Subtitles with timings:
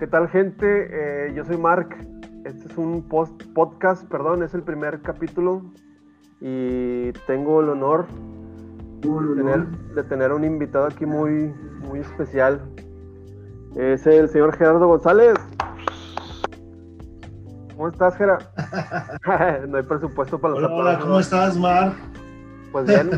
[0.00, 0.88] ¿Qué tal gente?
[0.90, 1.94] Eh, yo soy Mark.
[2.46, 5.60] Este es un post podcast, perdón, es el primer capítulo
[6.40, 8.06] y tengo el honor,
[9.02, 11.52] de, tener, de tener un invitado aquí muy,
[11.82, 12.62] muy especial.
[13.76, 15.34] Es el señor Gerardo González.
[17.76, 18.46] ¿Cómo estás, Gerardo?
[19.68, 21.92] no hay presupuesto para los Hola, hola, ¿cómo estás, Mark?
[22.72, 23.10] Pues bien.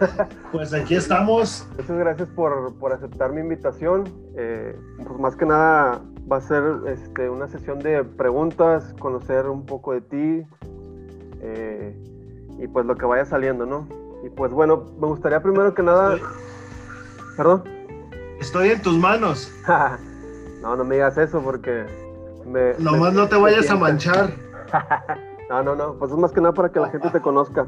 [0.52, 1.66] pues aquí estamos.
[1.76, 4.04] Muchas gracias por, por aceptar mi invitación.
[4.36, 9.64] Eh, pues más que nada va a ser este, una sesión de preguntas, conocer un
[9.64, 10.46] poco de ti
[11.40, 11.96] eh,
[12.58, 13.86] y pues lo que vaya saliendo, ¿no?
[14.24, 16.14] Y pues bueno, me gustaría primero que nada...
[16.14, 16.28] Estoy,
[17.36, 17.64] ¿Perdón?
[18.40, 19.52] estoy en tus manos.
[20.62, 21.86] no, no me digas eso porque...
[22.46, 24.32] Me, Nomás me- no te vayas a manchar.
[25.50, 27.66] no, no, no, pues es más que nada para que la gente te conozca.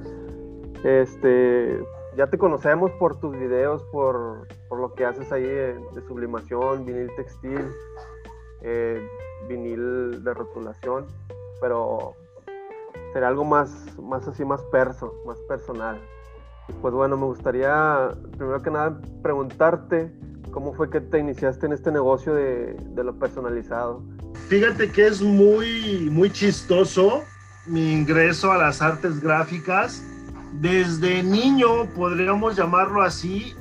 [0.82, 1.84] Este,
[2.16, 6.86] ya te conocemos por tus videos, por, por lo que haces ahí de, de sublimación,
[6.86, 7.70] vinil textil,
[8.62, 9.00] eh,
[9.48, 11.06] vinil de rotulación,
[11.60, 12.14] pero
[13.12, 16.00] sería algo más, más así, más perso, más personal.
[16.80, 20.12] Pues bueno, me gustaría primero que nada preguntarte
[20.52, 24.02] cómo fue que te iniciaste en este negocio de, de lo personalizado.
[24.48, 27.22] Fíjate que es muy, muy chistoso
[27.66, 30.02] mi ingreso a las artes gráficas.
[30.60, 33.54] Desde niño, podríamos llamarlo así,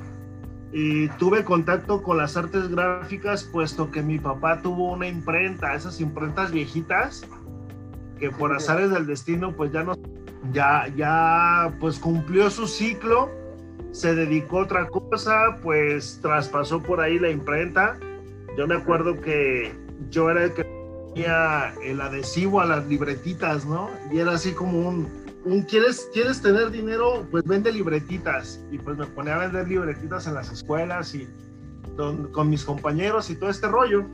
[0.72, 6.00] eh, tuve contacto con las artes gráficas puesto que mi papá tuvo una imprenta, esas
[6.00, 7.26] imprentas viejitas,
[8.18, 9.94] que por azares del destino pues ya no,
[10.52, 13.30] ya, ya pues cumplió su ciclo,
[13.90, 17.98] se dedicó a otra cosa, pues traspasó por ahí la imprenta.
[18.56, 19.74] Yo me acuerdo que
[20.10, 23.90] yo era el que ponía el adhesivo a las libretitas, ¿no?
[24.12, 25.08] Y era así como un
[25.68, 27.26] ¿quieres, ¿quieres tener dinero?
[27.30, 28.62] Pues vende libretitas.
[28.70, 31.28] Y pues me ponía a vender libretitas en las escuelas y
[31.96, 34.04] don- con mis compañeros y todo este rollo.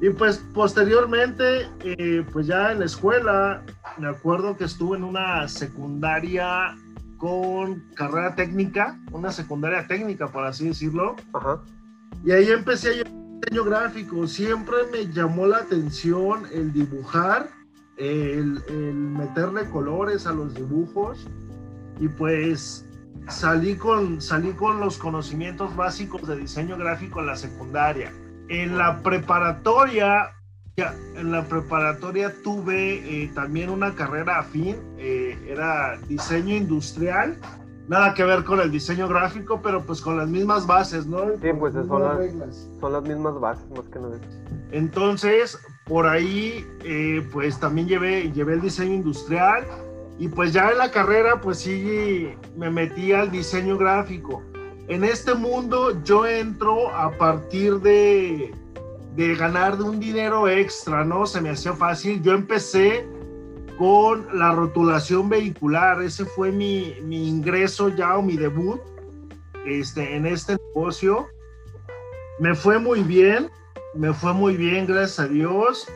[0.00, 3.62] Y pues posteriormente, eh, pues ya en la escuela,
[3.98, 6.76] me acuerdo que estuve en una secundaria
[7.16, 11.16] con carrera técnica, una secundaria técnica, por así decirlo.
[11.32, 11.60] Ajá.
[12.24, 14.26] Y ahí empecé a llevar diseño gráfico.
[14.28, 17.50] Siempre me llamó la atención el dibujar,
[17.98, 21.26] el, el meterle colores a los dibujos.
[22.00, 22.88] Y pues
[23.28, 28.12] salí con, salí con los conocimientos básicos de diseño gráfico en la secundaria.
[28.48, 30.30] En la preparatoria,
[30.76, 37.36] ya, en la preparatoria tuve eh, también una carrera afín, eh, era diseño industrial.
[37.88, 41.24] Nada que ver con el diseño gráfico, pero pues con las mismas bases, ¿no?
[41.40, 42.68] Sí, pues son las.
[42.80, 44.18] Son las mismas bases, más que nada.
[44.72, 45.58] Entonces,
[45.88, 49.66] por ahí, eh, pues también llevé, llevé el diseño industrial
[50.18, 54.42] y pues ya en la carrera, pues sí, me metí al diseño gráfico.
[54.88, 58.52] En este mundo yo entro a partir de,
[59.14, 61.26] de ganar de un dinero extra, ¿no?
[61.26, 62.22] Se me hacía fácil.
[62.22, 63.06] Yo empecé
[63.78, 68.80] con la rotulación vehicular, ese fue mi, mi ingreso ya o mi debut
[69.64, 71.28] este, en este negocio.
[72.40, 73.50] Me fue muy bien,
[73.94, 75.88] me fue muy bien, gracias a Dios.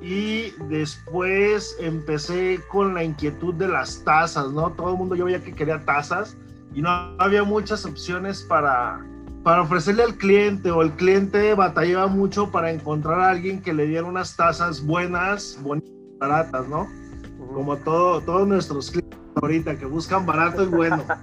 [0.00, 4.70] Y después empecé con la inquietud de las tazas, ¿no?
[4.70, 6.36] Todo el mundo yo veía que quería tazas
[6.74, 9.02] y no había muchas opciones para,
[9.42, 13.86] para ofrecerle al cliente o el cliente batallaba mucho para encontrar a alguien que le
[13.86, 16.86] diera unas tazas buenas, bonitas, baratas, ¿no?
[17.54, 21.02] Como todo, todos nuestros clientes ahorita que buscan barato y bueno.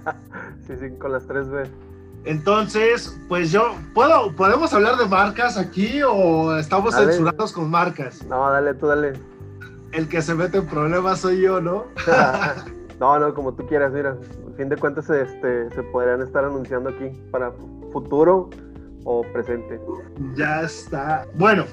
[0.66, 1.68] Sí, sí, con las 3B.
[2.24, 7.06] Entonces, pues yo, ¿puedo, ¿podemos hablar de marcas aquí o estamos Dale.
[7.12, 8.24] censurados con marcas?
[8.26, 9.12] No, dale, tú dale.
[9.92, 11.86] El que se mete en problemas soy yo, ¿no?
[13.00, 14.10] no, no, como tú quieras, mira.
[14.46, 17.52] Al fin de cuentas, este, se podrían estar anunciando aquí para
[17.92, 18.48] futuro
[19.04, 19.80] o presente.
[20.36, 21.26] Ya está.
[21.34, 21.64] Bueno,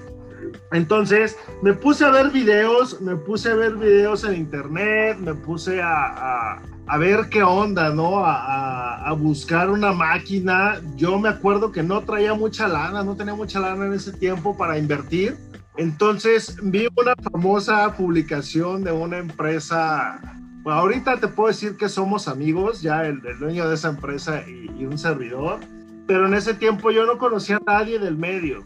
[0.72, 5.81] entonces me puse a ver videos, me puse a ver videos en internet, me puse
[5.81, 8.26] a, a- a ver qué onda, ¿no?
[8.26, 10.81] A, a- buscar una máquina.
[10.96, 14.56] Yo me acuerdo que no traía mucha lana, no tenía mucha lana en ese tiempo
[14.58, 15.38] para invertir.
[15.78, 20.19] Entonces vi una famosa publicación de una empresa.
[20.63, 24.44] Pues ahorita te puedo decir que somos amigos, ya el, el dueño de esa empresa
[24.48, 25.60] y- y un servidor
[26.08, 28.63] pero en ese tiempo yo no conocía a nadie del medio.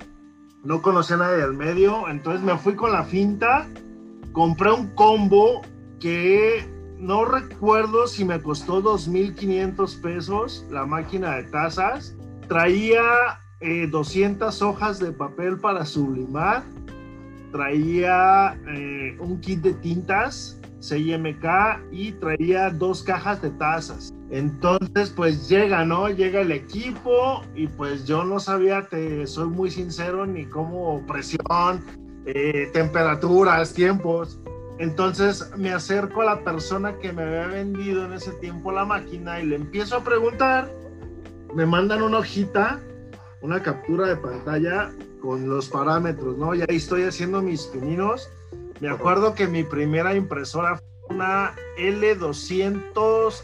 [0.64, 3.68] No conocía a nadie del medio, entonces me fui con la finta,
[4.32, 5.62] compré un combo
[6.00, 6.66] que
[7.04, 12.16] no recuerdo si me costó 2.500 pesos la máquina de tazas.
[12.48, 13.04] Traía
[13.60, 16.64] eh, 200 hojas de papel para sublimar,
[17.52, 21.46] traía eh, un kit de tintas CIMK
[21.92, 24.14] y traía dos cajas de tazas.
[24.30, 26.10] Entonces, pues llega, ¿no?
[26.10, 31.84] Llega el equipo y pues yo no sabía, te soy muy sincero, ni cómo presión,
[32.26, 34.40] eh, temperaturas, tiempos.
[34.80, 39.40] Entonces me acerco a la persona que me había vendido en ese tiempo la máquina
[39.40, 40.72] y le empiezo a preguntar.
[41.54, 42.80] Me mandan una hojita,
[43.42, 44.92] una captura de pantalla
[45.22, 46.56] con los parámetros, ¿no?
[46.56, 48.30] Y ahí estoy haciendo mis pininos.
[48.80, 52.94] Me acuerdo que mi primera impresora fue una L200,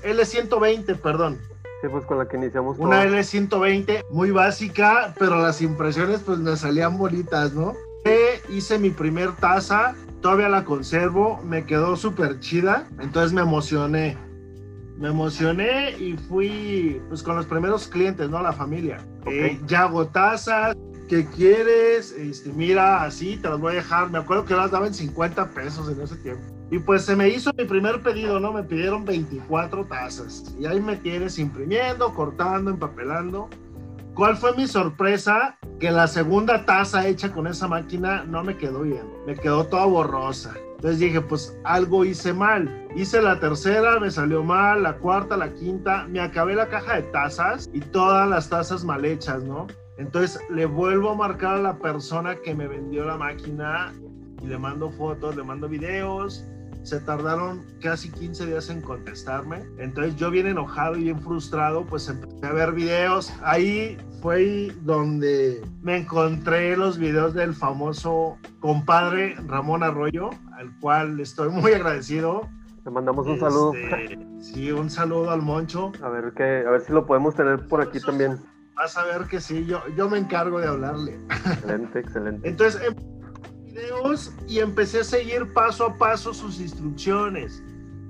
[0.02, 1.40] L120, perdón.
[1.82, 2.78] Sí, pues con la que iniciamos.
[2.80, 7.74] Una L120, muy básica, pero las impresiones pues me salían bonitas, ¿no?
[8.50, 14.18] hice mi primer taza, todavía la conservo, me quedó súper chida, entonces me emocioné.
[14.98, 18.42] Me emocioné y fui pues con los primeros clientes, ¿no?
[18.42, 18.98] La familia.
[19.28, 20.76] Eh, ya hago tazas,
[21.08, 22.12] ¿qué quieres?
[22.12, 24.10] Este, mira, así te las voy a dejar.
[24.10, 26.44] Me acuerdo que las daban 50 pesos en ese tiempo.
[26.72, 28.52] Y pues se me hizo mi primer pedido, ¿no?
[28.52, 30.54] Me pidieron 24 tazas.
[30.60, 33.50] Y ahí me tienes imprimiendo, cortando, empapelando.
[34.20, 35.58] ¿Cuál fue mi sorpresa?
[35.80, 39.86] Que la segunda taza hecha con esa máquina no me quedó bien, me quedó toda
[39.86, 40.54] borrosa.
[40.76, 42.86] Entonces dije, pues algo hice mal.
[42.98, 47.04] Hice la tercera, me salió mal, la cuarta, la quinta, me acabé la caja de
[47.04, 49.68] tazas y todas las tazas mal hechas, ¿no?
[49.98, 53.94] Entonces le vuelvo a marcar a la persona que me vendió la máquina
[54.42, 56.44] y le mando fotos, le mando videos
[56.84, 59.64] se tardaron casi 15 días en contestarme.
[59.78, 63.34] Entonces yo bien enojado y bien frustrado, pues empecé a ver videos.
[63.44, 71.50] Ahí fue donde me encontré los videos del famoso compadre Ramón Arroyo, al cual estoy
[71.50, 72.50] muy agradecido.
[72.86, 73.74] Le mandamos un saludo.
[73.74, 75.92] Este, sí, un saludo al Moncho.
[76.02, 78.38] A ver, que, a ver si lo podemos tener por aquí también.
[78.76, 81.20] Vas a ver que sí, yo, yo me encargo de hablarle.
[81.30, 82.48] Excelente, excelente.
[82.48, 82.96] Entonces,
[84.48, 87.64] y empecé a seguir paso a paso sus instrucciones.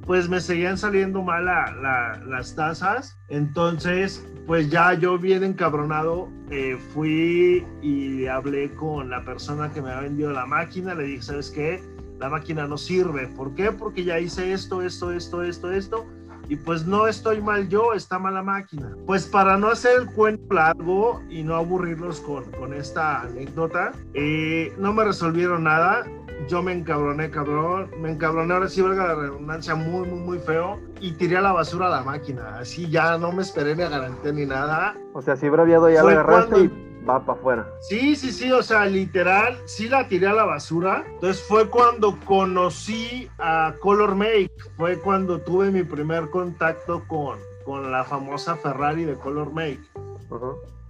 [0.05, 3.17] Pues me seguían saliendo mal las tazas.
[3.27, 9.91] Entonces, pues ya yo bien encabronado, eh, fui y hablé con la persona que me
[9.91, 10.95] ha vendido la máquina.
[10.95, 11.83] Le dije, ¿sabes qué?
[12.19, 13.27] La máquina no sirve.
[13.27, 13.71] ¿Por qué?
[13.71, 16.07] Porque ya hice esto, esto, esto, esto, esto
[16.49, 18.95] y pues no estoy mal yo, está mal la máquina.
[19.05, 24.73] Pues para no hacer el cuento largo y no aburrirlos con, con esta anécdota, eh,
[24.79, 26.03] no me resolvieron nada.
[26.47, 27.91] Yo me encabroné, cabrón.
[28.01, 30.79] Me encabroné, ahora sí, valga la redundancia, muy, muy, muy feo.
[30.99, 32.57] Y tiré a la basura a la máquina.
[32.57, 34.95] Así ya no me esperé ni a garantía ni nada.
[35.13, 37.73] O sea, si braviado ya la agarraste y va para afuera.
[37.81, 41.03] Sí, sí, sí, o sea, literal, sí la tiré a la basura.
[41.13, 47.91] Entonces fue cuando conocí a Color Make, fue cuando tuve mi primer contacto con, con
[47.91, 49.81] la famosa Ferrari de Color Make.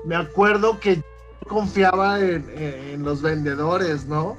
[0.05, 1.01] Me acuerdo que
[1.47, 4.37] confiaba en, en, los vendedores, ¿no?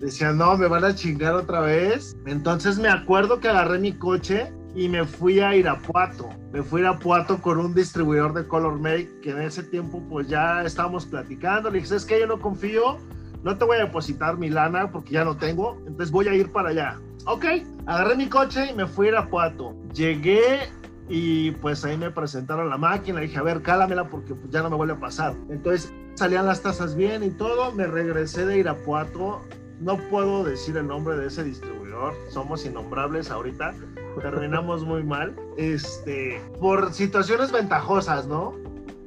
[0.00, 2.16] Decían, no, me van a chingar otra vez.
[2.26, 6.28] Entonces me acuerdo que agarré mi coche y me fui a Irapuato.
[6.52, 10.28] Me fui a Irapuato con un distribuidor de Color Make que en ese tiempo pues
[10.28, 11.70] ya estábamos platicando.
[11.70, 12.98] Le dije, es que yo no confío,
[13.42, 16.52] no te voy a depositar mi lana porque ya no tengo, entonces voy a ir
[16.52, 17.00] para allá.
[17.24, 17.46] Ok,
[17.86, 19.74] agarré mi coche y me fui a Irapuato.
[19.94, 20.68] Llegué
[21.08, 23.20] y pues ahí me presentaron la máquina.
[23.20, 25.34] Le dije, a ver, cálamela porque pues, ya no me vuelve a pasar.
[25.48, 27.72] Entonces salían las tasas bien y todo.
[27.72, 29.40] Me regresé de Irapuato.
[29.80, 33.74] No puedo decir el nombre de ese distribuidor, somos innombrables ahorita
[34.20, 38.54] terminamos muy mal, este, por situaciones ventajosas, ¿no?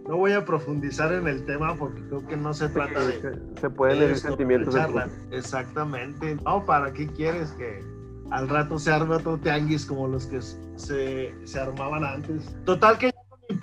[0.07, 3.39] No voy a profundizar en el tema porque creo que no se trata de...
[3.61, 4.73] Se pueden leer sentimientos.
[4.73, 4.81] De
[5.31, 6.35] Exactamente.
[6.43, 7.83] No, ¿para qué quieres que
[8.31, 12.55] al rato se arme otro tianguis como los que se, se armaban antes?
[12.65, 13.13] Total que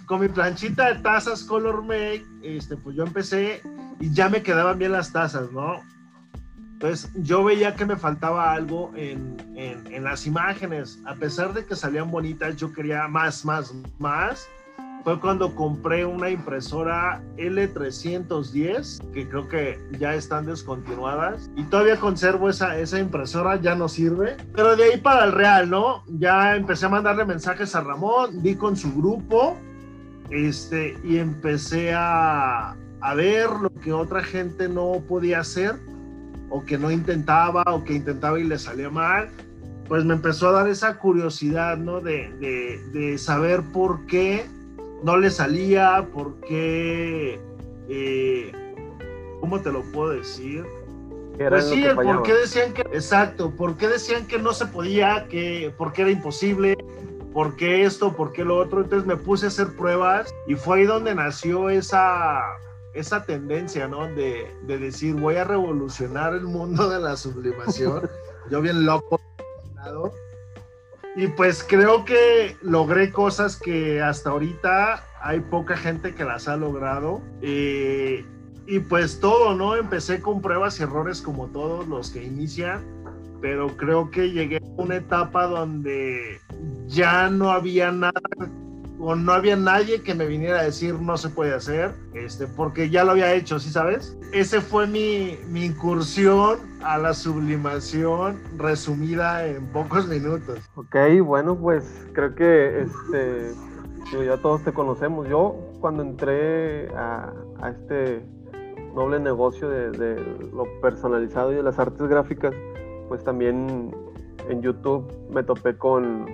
[0.06, 3.61] con mi planchita de tazas Color Make, este, pues yo empecé
[4.00, 5.80] y ya me quedaban bien las tazas, ¿no?
[6.76, 11.00] Entonces yo veía que me faltaba algo en, en, las imágenes.
[11.06, 14.47] A pesar de que salían bonitas, yo quería más, más, más.
[15.02, 21.50] Fue cuando compré una impresora L310, que creo que ya están descontinuadas.
[21.56, 24.37] Y todavía conservo esa, esa impresora, ya no sirve.
[24.54, 26.04] Pero de ahí para el real, ¿no?
[26.09, 29.56] Ya empecé a mandarle mensajes a Ramón, di con su grupo.
[30.28, 35.80] Este, y empecé a, a ver lo que otra gente no podía hacer
[36.50, 39.29] o que no intentaba o que intentaba y le salía mal,
[39.88, 42.00] pues me empezó a dar esa curiosidad, ¿no?
[42.00, 42.31] De,
[42.93, 44.47] de, saber por qué
[45.03, 47.41] no le salía, por qué,
[47.88, 48.53] eh,
[49.41, 50.65] ¿cómo te lo puedo decir?
[51.37, 55.26] Pues sí, el por qué decían que, exacto, por qué decían que no se podía,
[55.29, 56.76] que, por qué era imposible,
[57.33, 58.81] por qué esto, por qué lo otro.
[58.83, 62.41] Entonces me puse a hacer pruebas y fue ahí donde nació esa,
[62.97, 64.07] esa tendencia, ¿no?
[64.07, 68.09] De, de, decir, voy a revolucionar el mundo de la sublimación.
[68.50, 69.21] Yo bien loco.
[71.15, 76.57] Y pues creo que logré cosas que hasta ahorita hay poca gente que las ha
[76.57, 77.21] logrado.
[77.43, 78.25] Eh,
[78.67, 79.76] y pues todo, ¿no?
[79.76, 82.85] Empecé con pruebas y errores como todos los que inician,
[83.41, 86.41] pero creo que llegué a una etapa donde
[86.87, 88.21] ya no había nada
[89.08, 92.90] o no había nadie que me viniera a decir no se puede hacer, este, porque
[92.90, 94.18] ya lo había hecho, ¿sí sabes?
[94.32, 100.58] Ese fue mi, mi incursión a la sublimación resumida en pocos minutos.
[100.75, 103.54] Ok, bueno, pues creo que este,
[104.26, 105.28] ya todos te conocemos.
[105.28, 107.32] Yo cuando entré a,
[107.70, 108.26] este
[108.92, 110.16] noble negocio de,
[110.52, 112.52] lo personalizado y de las artes gráficas,
[113.06, 113.94] pues también
[114.48, 116.26] en YouTube me topé con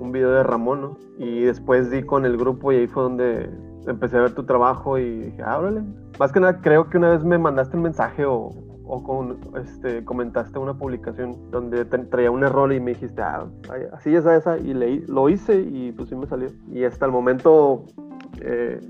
[0.00, 0.98] un video de Ramón, ¿no?
[1.18, 3.50] Y después di con el grupo y ahí fue donde
[3.86, 5.80] empecé a ver tu trabajo y dije, ábrale.
[5.80, 8.50] Ah, Más que nada, creo que una vez me mandaste un mensaje o,
[8.86, 13.46] o con, este, comentaste una publicación donde traía un error y me dijiste, ah,
[13.92, 16.48] así es esa, y leí, lo hice y pues sí me salió.
[16.70, 17.84] Y hasta el momento
[18.40, 18.80] eh,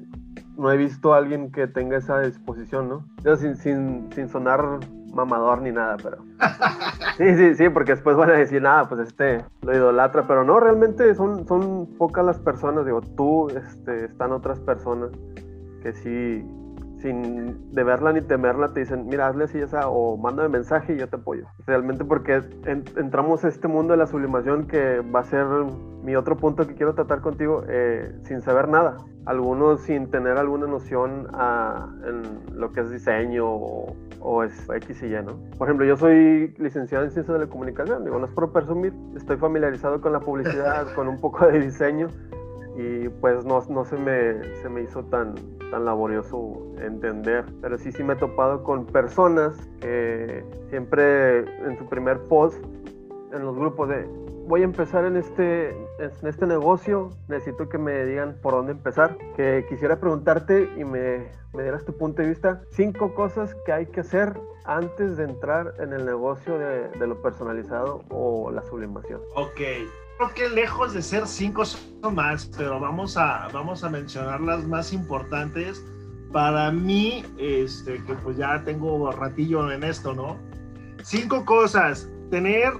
[0.57, 3.37] no he visto a alguien que tenga esa disposición, ¿no?
[3.37, 4.81] sin, sin, sin sonar
[5.13, 6.19] mamador ni nada, pero.
[7.17, 10.59] Sí, sí, sí, porque después van a decir, nada, pues este lo idolatra, pero no,
[10.59, 15.11] realmente son, son pocas las personas, digo, tú, este, están otras personas
[15.81, 16.45] que sí,
[17.05, 20.99] sin de verla ni temerla, te dicen, mira, hazle así esa, o mándame mensaje y
[20.99, 21.45] yo te apoyo.
[21.67, 25.47] Realmente porque entramos a este mundo de la sublimación que va a ser
[26.03, 28.97] mi otro punto que quiero tratar contigo, eh, sin saber nada
[29.27, 35.03] algunos sin tener alguna noción a, en lo que es diseño o, o, es X
[35.03, 35.39] y Y, ¿no?
[35.57, 38.93] Por ejemplo, yo soy licenciado en Ciencias de la Comunicación, digo, no es por presumir,
[39.17, 42.09] estoy familiarizado con la publicidad, con un poco de diseño
[42.77, 45.35] y pues no, no se, me, se me hizo tan,
[45.71, 51.87] tan laborioso entender, pero sí, sí me he topado con personas que siempre en su
[51.89, 52.63] primer post
[53.33, 54.07] en los grupos de
[54.47, 59.17] voy a empezar en este, en este negocio, necesito que me digan por dónde empezar.
[59.37, 63.87] Que quisiera preguntarte y me, me dieras tu punto de vista, cinco cosas que hay
[63.87, 69.21] que hacer antes de entrar en el negocio de, de lo personalizado o la sublimación.
[69.35, 69.61] Ok,
[70.17, 74.65] creo que lejos de ser cinco son más, pero vamos a, vamos a mencionar las
[74.67, 75.85] más importantes.
[76.33, 80.37] Para mí, este, que pues ya tengo ratillo en esto, ¿no?
[81.03, 82.09] Cinco cosas.
[82.31, 82.73] Tener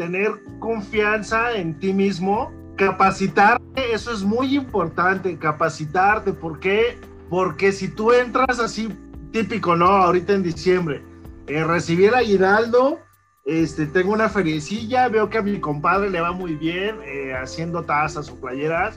[0.00, 6.98] tener confianza en ti mismo, capacitarte, eso es muy importante, capacitarte, ¿por qué?
[7.28, 8.88] Porque si tú entras así,
[9.30, 9.88] típico, ¿no?
[9.88, 11.02] Ahorita en diciembre,
[11.48, 12.98] eh, recibí el aguinaldo,
[13.44, 17.82] este, tengo una feriecilla, veo que a mi compadre le va muy bien eh, haciendo
[17.84, 18.96] tazas o playeras,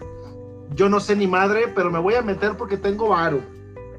[0.75, 3.41] yo no sé ni madre, pero me voy a meter porque tengo varo.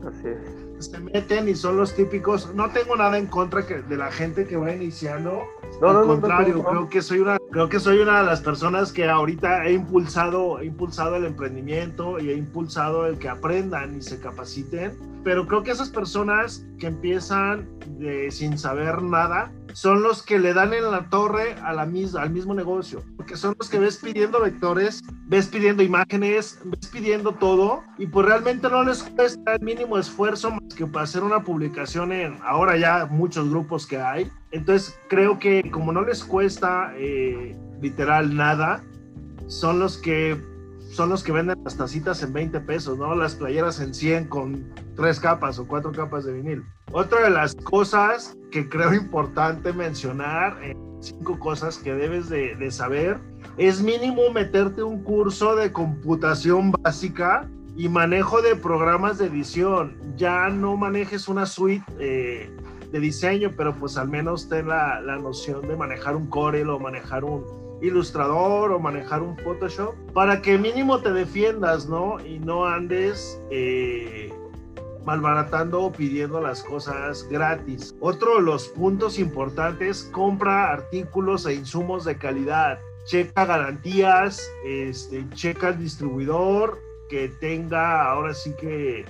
[0.07, 2.55] Así es se meten y son los típicos.
[2.55, 5.43] No tengo nada en contra que, de la gente que va iniciando.
[5.81, 8.41] No, Al no, contrario, no, creo que soy una, creo que soy una de las
[8.41, 13.97] personas que ahorita he impulsado, he impulsado el emprendimiento y he impulsado el que aprendan
[13.97, 14.97] y se capaciten.
[15.25, 17.67] Pero creo que esas personas que empiezan
[17.99, 22.23] de, sin saber nada son los que le dan en la torre a la misma,
[22.23, 27.33] al mismo negocio, porque son los que ves pidiendo vectores, ves pidiendo imágenes, ves pidiendo
[27.33, 31.43] todo y pues realmente no les cuesta el mínimo esfuerzo más que para hacer una
[31.43, 34.31] publicación en ahora ya muchos grupos que hay.
[34.55, 38.85] Entonces creo que como no les cuesta eh, literal nada,
[39.49, 40.41] son los que
[40.93, 43.17] son los que venden las tacitas en 20 pesos, ¿no?
[43.17, 46.65] Las playeras en 100 con tres capas o cuatro capas de vinil.
[46.93, 52.71] Otra de las cosas que creo importante mencionar, eh, cinco cosas que debes de, de,
[52.71, 53.19] saber,
[53.57, 59.97] es mínimo meterte un curso de computación básica y manejo de programas de edición.
[60.17, 62.49] Ya no manejes una suite eh,
[62.95, 66.79] de diseño, pero pues al menos ten la, la noción de manejar un Corel o
[66.79, 67.45] manejar un,
[67.83, 72.25] ilustrador o manejar un Photoshop para que mínimo te defiendas, ¿no?
[72.25, 74.33] Y no andes eh,
[75.05, 77.95] malbaratando o pidiendo las cosas gratis.
[77.99, 82.79] Otro de los puntos importantes, compra artículos e insumos de calidad.
[83.07, 86.79] Checa garantías, este, checa el distribuidor
[87.11, 89.05] que tenga ahora sí que,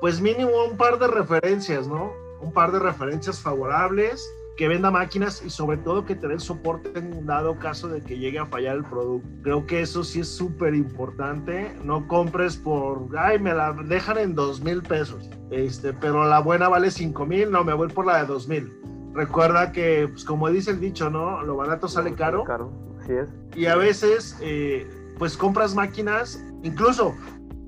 [0.00, 2.21] pues mínimo un par de referencias, ¿no?
[2.42, 6.98] Un par de referencias favorables que venda máquinas y sobre todo que te den soporte
[6.98, 9.26] en dado caso de que llegue a fallar el producto.
[9.42, 11.74] Creo que eso sí es súper importante.
[11.84, 16.68] No compres por, ay, me la dejan en dos mil pesos, este, pero la buena
[16.68, 18.70] vale cinco mil, no, me voy por la de dos mil.
[19.14, 21.42] Recuerda que, pues, como dice el dicho, ¿no?
[21.42, 22.44] Lo barato sale caro.
[22.44, 23.28] Caro, así es.
[23.54, 24.86] Y a veces, eh,
[25.18, 27.14] pues compras máquinas, incluso,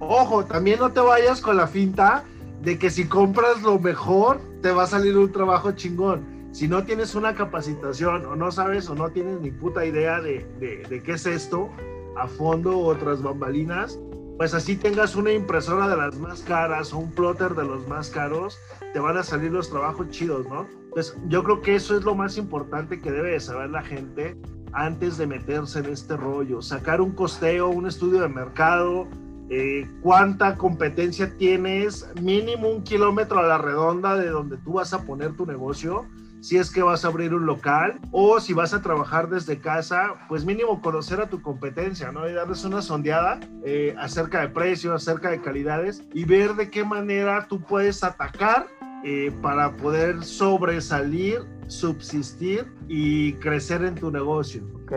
[0.01, 2.25] ojo, también no te vayas con la finta
[2.65, 6.85] de que si compras lo mejor, te va a salir un trabajo chingón si no
[6.85, 11.15] tienes una capacitación o no sabes o no tienes ni puta idea de, de, qué
[11.15, 11.69] es esto
[12.17, 13.99] a fondo otras bambalinas,
[14.37, 18.09] pues así tengas una impresora de las más caras o un plotter de los más
[18.09, 18.57] caros,
[18.93, 20.69] te van a salir los trabajos chidos, ¿no?
[20.93, 24.37] Pues yo creo que eso es lo más importante que debe de saber la gente
[24.75, 26.63] antes de meterse en este rollo.
[26.63, 29.09] Sacar un costeo, un estudio de mercado,
[29.57, 35.05] eh, cuánta competencia tienes, mínimo un kilómetro a la redonda de donde tú vas a
[35.05, 36.07] poner tu negocio
[36.41, 40.15] si es que vas a abrir un local o si vas a trabajar desde casa,
[40.29, 42.29] pues mínimo conocer a tu competencia, ¿no?
[42.29, 46.85] Y darles una sondeada eh, acerca de precios, acerca de calidades y ver de qué
[46.85, 48.67] manera tú puedes atacar
[49.05, 54.65] eh, para poder sobresalir, subsistir y crecer en tu negocio.
[54.83, 54.93] Ok,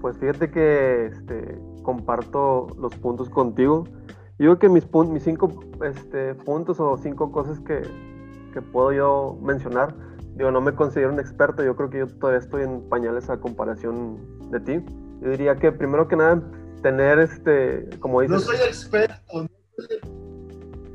[0.00, 3.84] pues fíjate que este, comparto los puntos contigo.
[4.40, 5.52] Yo creo que mis, mis cinco
[5.84, 7.82] este, puntos o cinco cosas que,
[8.52, 9.94] que puedo yo mencionar
[10.34, 13.38] digo, no me considero un experto, yo creo que yo todavía estoy en pañales a
[13.38, 14.18] comparación
[14.50, 14.84] de ti.
[15.20, 16.42] Yo diría que primero que nada,
[16.82, 18.36] tener este, como dices...
[18.36, 19.46] No soy experto,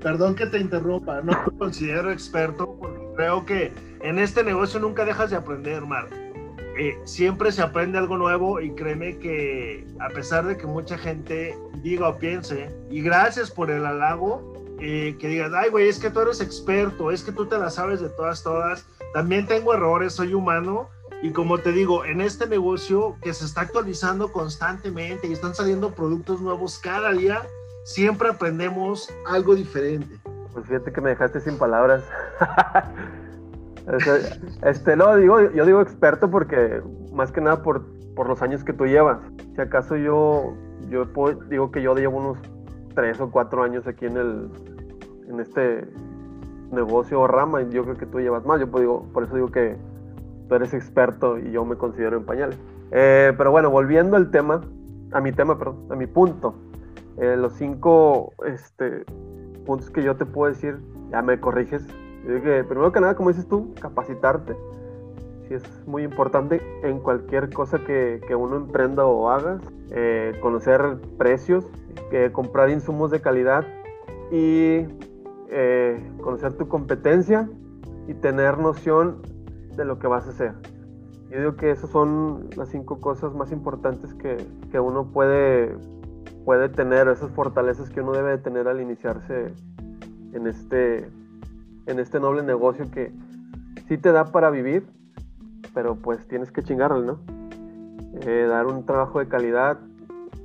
[0.01, 5.05] perdón que te interrumpa, no me considero experto porque creo que en este negocio nunca
[5.05, 6.07] dejas de aprender, Mar.
[6.77, 11.57] Eh, siempre se aprende algo nuevo y créeme que a pesar de que mucha gente
[11.81, 16.09] diga o piense, y gracias por el halago, eh, que digas, ay, güey, es que
[16.09, 20.13] tú eres experto, es que tú te la sabes de todas, todas también tengo errores,
[20.13, 20.89] soy humano.
[21.21, 25.91] Y como te digo, en este negocio que se está actualizando constantemente y están saliendo
[25.91, 27.45] productos nuevos cada día,
[27.83, 30.17] siempre aprendemos algo diferente.
[30.53, 32.03] Pues fíjate que me dejaste sin palabras.
[34.63, 36.81] este, no, digo, yo digo experto porque
[37.13, 39.19] más que nada por, por los años que tú llevas.
[39.55, 40.53] Si acaso yo,
[40.89, 41.05] yo
[41.49, 42.37] digo que yo llevo unos
[42.95, 44.49] tres o cuatro años aquí en el,
[45.27, 45.87] en este
[46.71, 49.51] negocio o rama, y yo creo que tú llevas más, yo digo, por eso digo
[49.51, 49.75] que
[50.47, 52.59] tú eres experto y yo me considero en pañales.
[52.91, 54.61] Eh, pero bueno, volviendo al tema,
[55.11, 56.55] a mi tema, perdón, a mi punto,
[57.17, 59.05] eh, los cinco este,
[59.65, 60.79] puntos que yo te puedo decir,
[61.11, 61.85] ya me corriges.
[62.23, 64.55] Yo digo que primero que nada, como dices tú, capacitarte.
[65.47, 69.59] si es muy importante en cualquier cosa que, que uno emprenda o haga.
[69.91, 71.65] Eh, conocer precios,
[72.31, 73.65] comprar insumos de calidad
[74.31, 74.85] y
[75.49, 77.49] eh, conocer tu competencia
[78.07, 79.21] y tener noción
[79.75, 80.53] de lo que vas a hacer.
[81.31, 84.37] Yo digo que esas son las cinco cosas más importantes que,
[84.71, 85.75] que uno puede,
[86.45, 89.53] puede tener, esas fortalezas que uno debe de tener al iniciarse
[90.33, 91.09] en este,
[91.89, 93.11] en este noble negocio que
[93.87, 94.87] sí te da para vivir,
[95.73, 97.19] pero pues tienes que chingarle, ¿no?
[98.25, 99.79] Eh, dar un trabajo de calidad,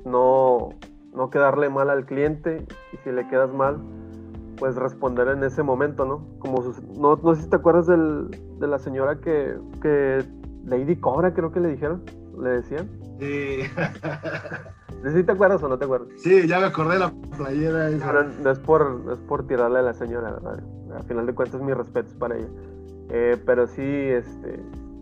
[0.05, 0.69] no,
[1.13, 3.77] no quedarle mal al cliente y si le quedas mal,
[4.57, 6.25] pues responder en ese momento, ¿no?
[6.39, 6.63] Como
[6.97, 8.29] no, no sé si te acuerdas del,
[8.59, 10.25] de la señora que, que
[10.65, 12.03] Lady Cobra creo que le dijeron,
[12.41, 12.89] le decían.
[13.19, 13.59] Sí.
[15.13, 16.09] si te acuerdas o no te acuerdas.
[16.17, 17.89] Sí, ya me acordé de la playera.
[18.41, 20.63] No, es por, es por tirarle a la señora, ¿verdad?
[20.95, 22.47] Al final de cuentas, mis respetos para ella.
[23.09, 24.59] Eh, pero sí, este,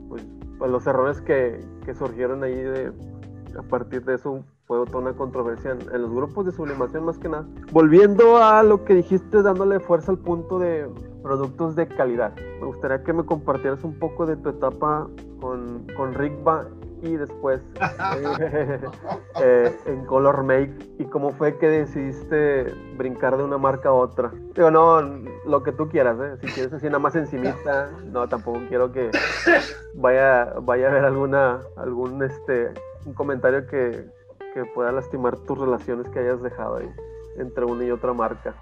[0.10, 0.26] pues,
[0.58, 2.92] pues, los errores que, que surgieron ahí de,
[3.58, 7.30] a partir de eso fue toda una controversia en, los grupos de sublimación más que
[7.30, 7.46] nada.
[7.72, 10.90] Volviendo a lo que dijiste, dándole fuerza al punto de
[11.22, 15.08] productos de calidad, me gustaría que me compartieras un poco de tu etapa
[15.40, 16.68] con, con Rigba
[17.04, 17.62] y después
[18.18, 18.80] eh,
[19.42, 24.32] eh, en Color Make y cómo fue que decidiste brincar de una marca a otra.
[24.56, 25.02] Digo, no,
[25.46, 26.38] lo que tú quieras, ¿eh?
[26.42, 29.12] si quieres así nada más encimita, no, tampoco quiero que
[29.94, 32.72] vaya, vaya a haber alguna, algún este,
[33.06, 34.06] un comentario que,
[34.54, 36.90] que pueda lastimar tus relaciones que hayas dejado ahí
[37.38, 38.56] entre una y otra marca.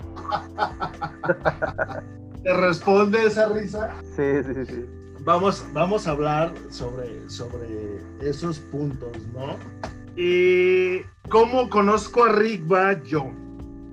[2.43, 3.93] ¿Te responde esa risa?
[4.15, 5.00] Sí, sí, sí.
[5.23, 9.55] Vamos, vamos a hablar sobre, sobre esos puntos, ¿no?
[10.15, 13.29] Y cómo conozco a Rigba yo.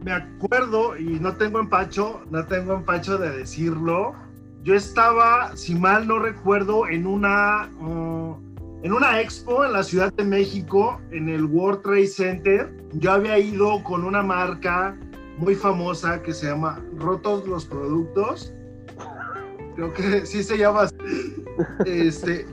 [0.02, 4.14] Me acuerdo, y no tengo empacho, no tengo empacho de decirlo.
[4.62, 7.70] Yo estaba, si mal no recuerdo, en una.
[7.78, 8.36] Uh,
[8.82, 13.36] en una expo en la Ciudad de México, en el World Trade Center, yo había
[13.36, 14.96] ido con una marca
[15.36, 18.54] muy famosa que se llama Rotos los Productos.
[19.78, 20.96] Creo que sí se llama así.
[21.86, 22.44] Este,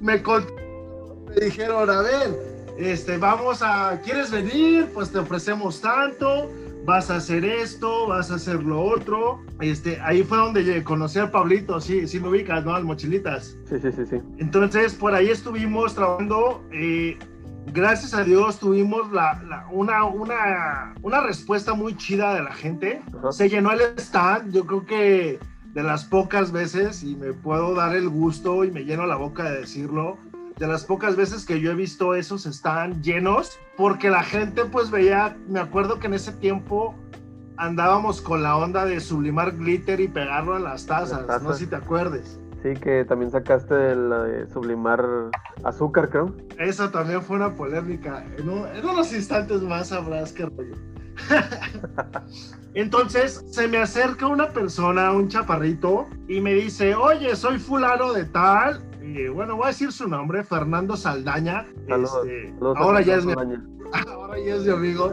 [0.00, 2.38] me, me dijeron, a ver,
[2.78, 4.88] este, vamos a, ¿quieres venir?
[4.94, 6.48] Pues te ofrecemos tanto
[6.84, 9.42] vas a hacer esto, vas a hacer lo otro.
[9.60, 12.74] Este, ahí fue donde conocí a Pablito, sí, sí lo ubicas, ¿no?
[12.74, 13.58] Al Mochilitas.
[13.68, 14.16] Sí, sí, sí, sí.
[14.38, 16.64] Entonces, por ahí estuvimos trabajando.
[16.72, 17.18] Eh,
[17.74, 23.02] gracias a Dios tuvimos la, una, una, una, respuesta muy chida de la gente.
[23.32, 25.40] Se llenó el stand, yo creo que
[25.78, 29.44] de las pocas veces, y me puedo dar el gusto y me lleno la boca
[29.44, 30.18] de decirlo,
[30.56, 34.90] de las pocas veces que yo he visto esos están llenos, porque la gente pues
[34.90, 36.96] veía, me acuerdo que en ese tiempo
[37.58, 41.66] andábamos con la onda de sublimar glitter y pegarlo en las tazas, no sé si
[41.68, 42.40] te acuerdes.
[42.60, 45.30] Sí, que también sacaste la de sublimar
[45.62, 46.34] azúcar, creo.
[46.58, 48.24] Eso también fue una polémica.
[48.36, 50.74] En, unos instantes más sabrás qué rollo.
[52.80, 58.24] Entonces se me acerca una persona, un chaparrito, y me dice, oye, soy fulano de
[58.26, 58.80] tal.
[59.02, 61.66] Y bueno, voy a decir su nombre, Fernando Saldaña.
[61.88, 63.32] Este, ahora, ya es mi,
[64.08, 65.12] ahora ya es mi amigo.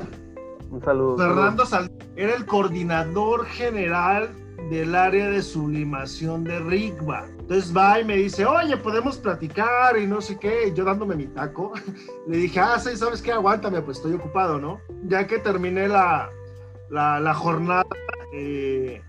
[0.70, 1.18] Un saludo.
[1.18, 4.30] Fernando Saldaña era el coordinador general
[4.70, 7.26] del área de sublimación de Rigba.
[7.40, 10.72] Entonces va y me dice, oye, podemos platicar y no sé qué.
[10.76, 11.74] yo dándome mi taco,
[12.28, 13.32] le dije, ah, sí, ¿sabes qué?
[13.32, 14.80] Aguántame, pues estoy ocupado, ¿no?
[15.08, 16.30] Ya que terminé la,
[16.90, 17.86] la, jornada,
[18.34, 19.02] eh,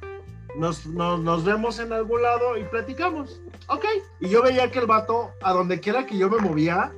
[0.57, 3.41] nos, nos, nos, vemos en algún lado y platicamos.
[3.69, 3.85] Ok.
[4.21, 6.93] Y yo veía que el vato, a donde quiera que yo me movía,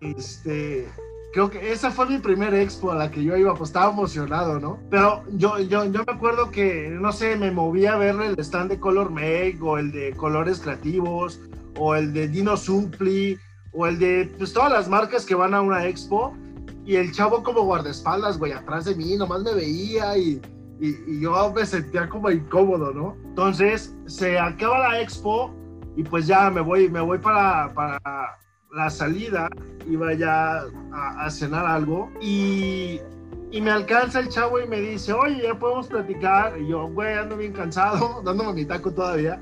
[0.00, 0.88] este,
[1.32, 4.58] creo que esa fue mi primer expo a la que yo iba, pues estaba emocionado,
[4.60, 4.78] ¿no?
[4.90, 8.70] Pero yo, yo, yo me acuerdo que, no sé, me movía a ver el stand
[8.70, 11.40] de Color Make o el de Colores Creativos
[11.78, 13.38] o el de Dino Zumpli
[13.72, 16.34] o el de pues, todas las marcas que van a una expo
[16.88, 20.40] y el chavo como guardaespaldas, güey, atrás de mí, nomás me veía y,
[20.80, 23.14] y, yo me sentía como incómodo, ¿no?
[23.26, 25.54] Entonces se acaba la expo
[25.96, 28.00] y pues ya me voy, me voy para, para
[28.72, 29.50] la salida,
[29.86, 33.02] iba ya a, cenar algo y,
[33.50, 36.58] y, me alcanza el chavo y me dice, oye, ya podemos platicar.
[36.58, 39.38] Y yo, güey, ando bien cansado, dándome mi taco todavía.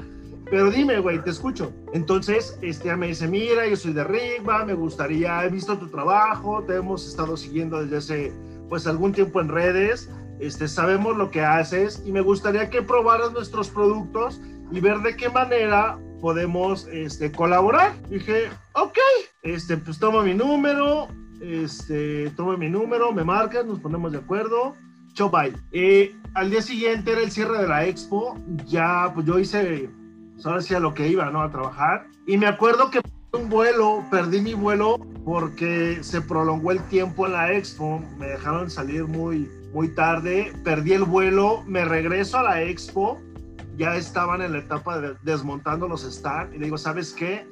[0.49, 1.73] Pero dime, güey, te escucho.
[1.93, 6.63] Entonces, este, me dice, mira, yo soy de Rigba, me gustaría, he visto tu trabajo,
[6.63, 8.33] te hemos estado siguiendo desde hace,
[8.69, 13.33] pues, algún tiempo en redes, este, sabemos lo que haces y me gustaría que probaras
[13.33, 17.95] nuestros productos y ver de qué manera podemos este, colaborar.
[18.09, 18.99] Dije, ok,
[19.43, 21.09] este, pues toma mi número,
[21.41, 24.75] este, toma mi número, me marcas, nos ponemos de acuerdo.
[25.15, 25.53] Chau, bye.
[25.73, 29.89] Eh, al día siguiente era el cierre de la expo, ya pues yo hice,
[30.37, 31.43] pues ahora sí a lo que iba, ¿no?
[31.43, 32.07] A trabajar.
[32.27, 33.01] Y me acuerdo que
[33.33, 38.71] un vuelo, perdí mi vuelo porque se prolongó el tiempo en la expo, me dejaron
[38.71, 43.21] salir muy, muy tarde, perdí el vuelo, me regreso a la expo
[43.77, 47.47] ya estaban en la etapa de desmontando los stands y le digo, ¿sabes qué?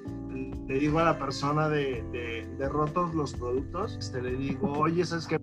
[0.67, 2.03] Le digo a la persona de,
[2.59, 5.39] de, rotos los productos, este, le digo, oye, ¿sabes qué?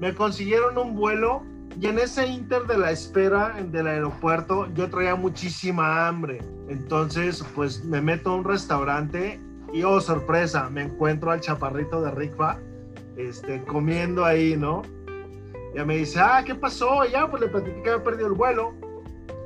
[0.00, 1.42] Me consiguieron un vuelo
[1.78, 6.38] y en ese inter de la espera del aeropuerto yo traía muchísima hambre.
[6.68, 9.40] Entonces, pues me meto a un restaurante
[9.72, 12.58] y, oh, sorpresa, me encuentro al chaparrito de Rickfa
[13.16, 14.82] este, comiendo ahí, ¿no?
[15.74, 17.04] Ya me dice, ah, ¿qué pasó?
[17.04, 18.74] Ya, pues le platiqué que había perdido el vuelo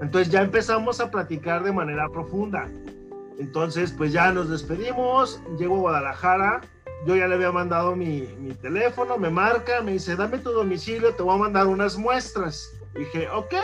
[0.01, 2.69] entonces ya empezamos a platicar de manera profunda.
[3.39, 6.61] Entonces, pues ya nos despedimos, llego a Guadalajara,
[7.07, 11.15] yo ya le había mandado mi, mi, teléfono, me marca, me dice, dame tu domicilio,
[11.15, 12.71] te voy a mandar unas muestras.
[12.95, 13.55] dije, ok,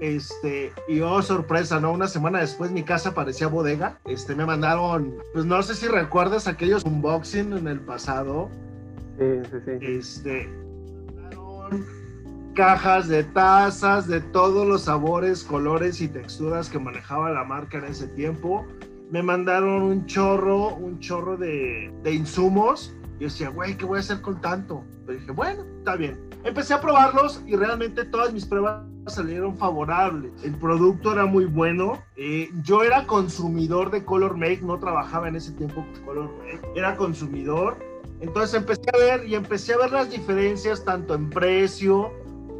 [0.00, 1.92] este, y oh, sorpresa, ¿no?
[1.92, 6.46] Una semana después mi casa parecía bodega, este, me mandaron, pues no sé si recuerdas
[6.46, 8.50] aquellos unboxing en el pasado.
[9.18, 9.86] Sí, sí, sí.
[9.86, 10.48] Este,
[12.54, 17.84] cajas de tazas de todos los sabores, colores y texturas que manejaba la marca en
[17.84, 18.66] ese tiempo.
[19.10, 22.94] Me mandaron un chorro, un chorro de, de insumos.
[23.18, 24.84] Yo decía, güey, ¿qué voy a hacer con tanto?
[25.06, 26.18] Pero dije, bueno, está bien.
[26.42, 30.32] Empecé a probarlos y realmente todas mis pruebas salieron favorables.
[30.42, 32.02] El producto era muy bueno.
[32.16, 36.60] Eh, yo era consumidor de Color Make, no trabajaba en ese tiempo con Color Make.
[36.74, 37.76] Era consumidor.
[38.20, 42.10] Entonces empecé a ver y empecé a ver las diferencias tanto en precio,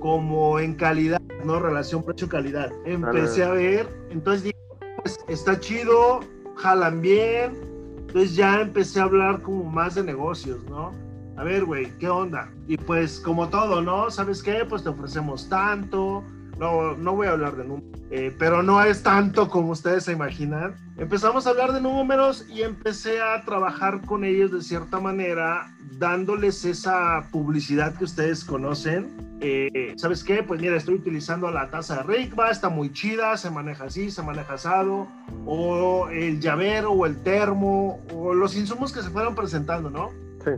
[0.01, 1.59] como en calidad, ¿no?
[1.59, 2.71] Relación precio-calidad.
[2.85, 4.59] Empecé a ver, entonces dije,
[5.03, 6.21] pues, está chido,
[6.57, 7.53] jalan bien,
[7.99, 10.93] entonces ya empecé a hablar como más de negocios, ¿no?
[11.37, 12.53] A ver, güey, ¿qué onda?
[12.69, 14.11] Y pues como todo, ¿no?
[14.11, 14.65] ¿Sabes qué?
[14.69, 16.23] Pues te ofrecemos tanto,
[16.59, 20.13] no, no voy a hablar de números, eh, pero no es tanto como ustedes se
[20.13, 20.75] imaginan.
[20.97, 26.65] Empezamos a hablar de números y empecé a trabajar con ellos de cierta manera, dándoles
[26.65, 29.11] esa publicidad que ustedes conocen.
[29.41, 30.43] Eh, ¿Sabes qué?
[30.43, 34.23] Pues mira, estoy utilizando la taza de Rickba, está muy chida, se maneja así, se
[34.23, 35.09] maneja asado,
[35.45, 40.11] o el llavero, o el termo, o los insumos que se fueron presentando, ¿no?
[40.45, 40.53] Sí.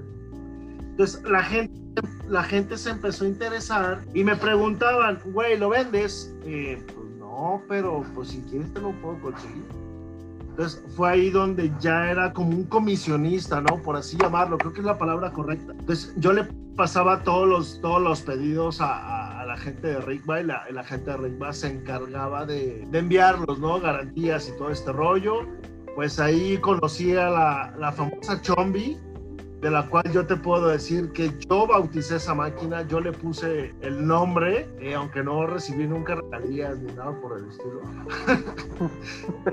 [0.96, 1.78] Entonces la gente,
[2.26, 6.34] la gente se empezó a interesar y me preguntaban, güey, ¿lo vendes?
[6.46, 9.62] Eh, pues no, pero pues si quieres te lo puedo conseguir.
[10.48, 13.76] Entonces fue ahí donde ya era como un comisionista, ¿no?
[13.82, 15.72] Por así llamarlo, creo que es la palabra correcta.
[15.78, 16.44] Entonces yo le
[16.76, 20.82] pasaba todos los, todos los pedidos a, a, la gente de Rickba y la, la
[20.82, 23.78] gente de Rickba se encargaba de, de, enviarlos, ¿no?
[23.80, 25.46] Garantías y todo este rollo.
[25.94, 28.96] pues ahí conocí a la, la famosa Chombi,
[29.60, 33.74] de la cual yo te puedo decir que yo bauticé esa máquina, yo le puse
[33.80, 37.80] el nombre, eh, aunque no recibí nunca regalías ni nada por el estilo.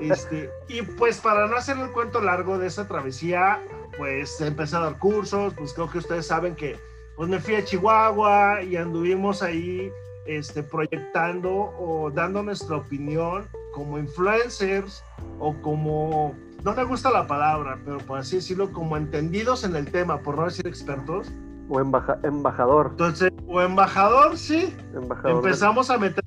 [0.00, 3.62] este, y pues para no hacer el cuento largo de esa travesía,
[3.96, 6.76] pues empecé a dar cursos, pues creo que ustedes saben que
[7.16, 9.90] pues me fui a Chihuahua y anduvimos ahí
[10.26, 15.02] este, proyectando o dando nuestra opinión como influencers
[15.38, 16.34] o como
[16.64, 20.36] no me gusta la palabra, pero por así decirlo, como entendidos en el tema, por
[20.36, 21.30] no decir expertos.
[21.68, 22.88] O embajador.
[22.92, 24.74] Entonces, o embajador, sí.
[24.94, 26.24] Embajador Empezamos a meter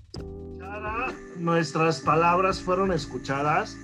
[1.38, 3.78] nuestras palabras fueron escuchadas,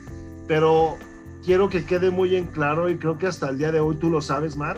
[0.48, 0.98] pero
[1.44, 4.10] quiero que quede muy en claro y creo que hasta el día de hoy tú
[4.10, 4.78] lo sabes, Mar.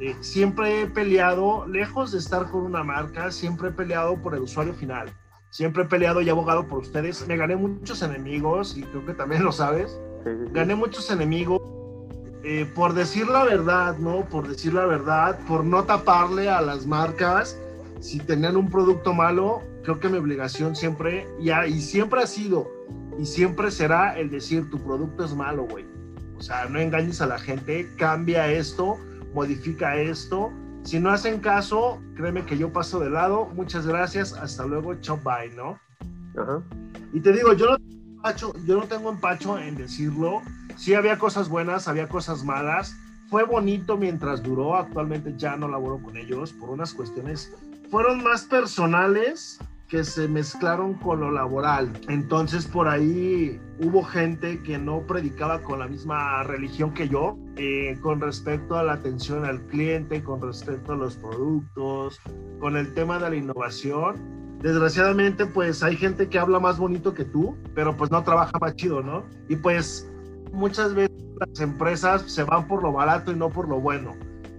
[0.00, 4.42] Eh, siempre he peleado, lejos de estar con una marca, siempre he peleado por el
[4.42, 5.08] usuario final.
[5.50, 7.26] Siempre he peleado y abogado por ustedes.
[7.28, 10.00] Me gané muchos enemigos y creo que también lo sabes
[10.52, 11.60] gané muchos enemigos
[12.44, 14.24] eh, por decir la verdad, ¿no?
[14.24, 17.56] Por decir la verdad, por no taparle a las marcas
[18.00, 19.62] si tenían un producto malo.
[19.84, 22.68] Creo que mi obligación siempre, ya, y siempre ha sido,
[23.18, 25.84] y siempre será el decir tu producto es malo, güey.
[26.36, 28.96] O sea, no engañes a la gente, cambia esto,
[29.34, 30.50] modifica esto.
[30.82, 33.46] Si no hacen caso, créeme que yo paso de lado.
[33.54, 35.78] Muchas gracias, hasta luego, chop bye, ¿no?
[37.12, 37.76] Y te digo, yo no
[38.64, 40.42] yo no tengo empacho en decirlo.
[40.76, 42.96] Sí había cosas buenas, había cosas malas.
[43.28, 44.76] Fue bonito mientras duró.
[44.76, 47.52] Actualmente ya no laboro con ellos por unas cuestiones.
[47.90, 49.58] Fueron más personales
[49.88, 51.92] que se mezclaron con lo laboral.
[52.08, 57.98] Entonces por ahí hubo gente que no predicaba con la misma religión que yo, eh,
[58.00, 62.20] con respecto a la atención al cliente, con respecto a los productos,
[62.58, 67.24] con el tema de la innovación desgraciadamente pues hay gente que habla más bonito que
[67.24, 69.24] tú, pero pues no trabaja más chido, ¿no?
[69.48, 70.08] Y pues
[70.52, 74.14] muchas veces las empresas se van por lo barato y no por lo bueno.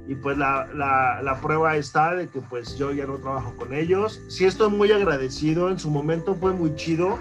[0.06, 4.22] Y pues la, la, prueba está de que pues yo ya no trabajo con ellos.
[4.28, 7.18] Sí estoy muy agradecido, en su momento fue muy chido.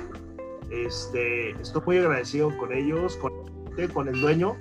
[0.69, 3.33] Este, estoy muy agradecido con ellos, con,
[3.93, 4.57] con el dueño.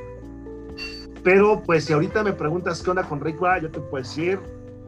[1.23, 4.39] Pero pues si ahorita me preguntas qué onda con Rickwa, yo te puedo decir,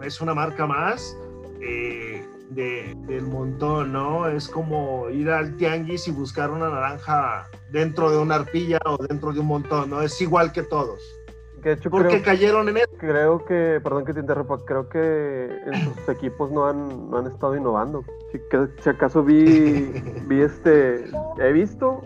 [0.04, 1.18] es una marca más.
[1.60, 4.28] Eh, de, del montón, ¿no?
[4.28, 9.34] Es como ir al tianguis y buscar una naranja dentro de una arpilla o dentro
[9.34, 10.02] de un montón, ¿no?
[10.02, 11.02] Es igual que todos.
[11.62, 12.90] Que hecho, Porque cayeron en eso.
[12.98, 17.28] Creo que, perdón que te interrumpa, creo que en sus equipos no han, no han
[17.28, 18.04] estado innovando.
[18.32, 18.40] Si,
[18.82, 19.92] si acaso vi,
[20.28, 21.06] vi este,
[21.40, 22.04] he visto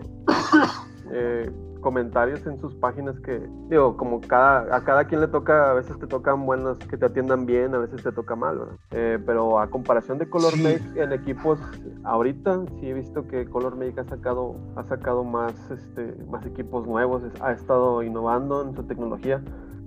[1.12, 5.74] eh, comentarios en sus páginas que, digo, como cada, a cada quien le toca, a
[5.74, 8.74] veces te tocan buenos que te atiendan bien, a veces te toca mal, ¿verdad?
[8.90, 11.58] Eh, pero a comparación de Color Make en equipos,
[12.04, 16.86] ahorita sí he visto que Color Make ha sacado, ha sacado más, este, más equipos
[16.86, 19.42] nuevos, ha estado innovando en su tecnología.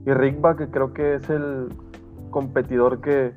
[0.05, 1.69] Y Rickback, que creo que es el
[2.31, 3.35] competidor que,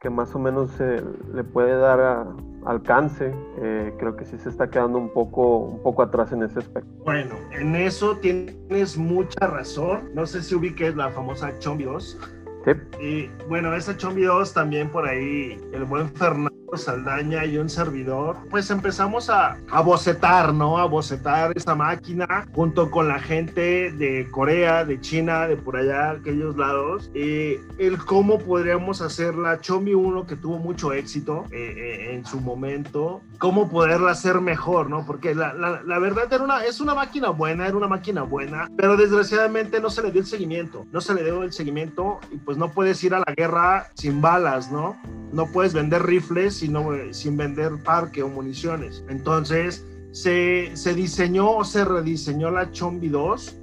[0.00, 2.28] que más o menos le puede dar
[2.64, 6.60] alcance, eh, creo que sí se está quedando un poco, un poco atrás en ese
[6.60, 6.90] aspecto.
[7.04, 10.10] Bueno, en eso tienes mucha razón.
[10.14, 12.18] No sé si ubiques la famosa Chombi 2.
[12.64, 12.70] Sí.
[13.00, 18.36] Y bueno, esa Chombi 2 también por ahí, el buen Fernando Saldaña y un servidor,
[18.50, 20.78] pues empezamos a, a bocetar, ¿no?
[20.78, 26.10] A bocetar esa máquina junto con la gente de Corea, de China, de por allá,
[26.10, 31.74] aquellos lados, eh, el cómo podríamos hacer la Chomi 1 que tuvo mucho éxito eh,
[31.76, 35.04] eh, en su momento, cómo poderla hacer mejor, ¿no?
[35.06, 38.68] Porque la, la, la, verdad era una, es una máquina buena, era una máquina buena,
[38.76, 42.36] pero desgraciadamente no se le dio el seguimiento, no se le dio el seguimiento y
[42.36, 44.96] pues no puedes ir a la guerra sin balas, ¿no?
[45.32, 49.04] No puedes vender rifles sino, sin vender parque o municiones.
[49.08, 53.56] Entonces se, se diseñó o se rediseñó la Chombi 2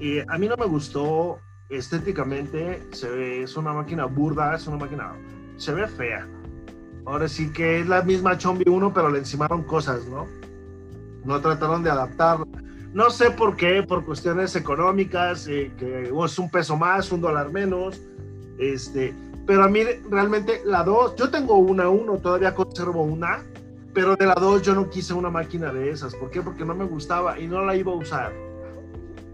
[0.00, 1.38] y a mí no me gustó
[1.68, 5.12] estéticamente, se ve, es una máquina burda, es una máquina,
[5.56, 6.26] se ve fea.
[7.06, 10.26] Ahora sí que es la misma Chombi 1, pero le encimaron cosas, ¿no?
[11.24, 12.46] No trataron de adaptarla.
[12.92, 17.52] No sé por qué, por cuestiones económicas, eh, que es un peso más, un dólar
[17.52, 18.00] menos.
[18.58, 19.14] Este,
[19.50, 23.42] pero a mí realmente la 2, yo tengo una 1, todavía conservo una,
[23.92, 26.14] pero de la 2 yo no quise una máquina de esas.
[26.14, 26.40] ¿Por qué?
[26.40, 28.32] Porque no me gustaba y no la iba a usar.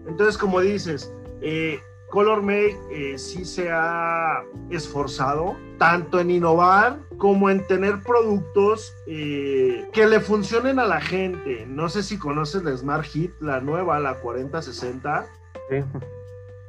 [0.07, 7.51] Entonces, como dices, eh, Color Make eh, sí se ha esforzado tanto en innovar como
[7.51, 11.67] en tener productos eh, que le funcionen a la gente.
[11.67, 15.27] No sé si conoces la Smart Hit, la nueva, la 4060.
[15.69, 15.83] Sí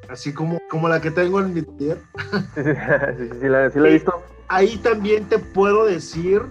[0.08, 1.66] así como, como la que tengo en mi Sí,
[2.54, 4.22] sí, sí, la, he visto.
[4.48, 6.42] Ahí también te puedo decir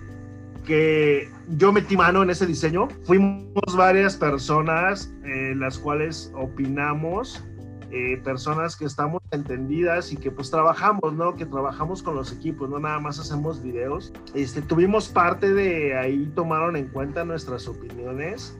[0.65, 2.89] que yo metí mano en ese diseño.
[3.05, 7.43] Fuimos varias personas en eh, las cuales opinamos,
[7.89, 11.35] eh, personas que estamos entendidas y que pues trabajamos, ¿no?
[11.35, 14.11] Que trabajamos con los equipos, no nada más hacemos videos.
[14.35, 18.57] Este, tuvimos parte de ahí, tomaron en cuenta nuestras opiniones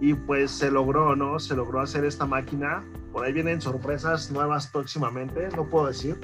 [0.00, 1.40] y pues se logró, ¿no?
[1.40, 2.84] Se logró hacer esta máquina.
[3.12, 6.18] Por ahí vienen sorpresas nuevas próximamente, no puedo decir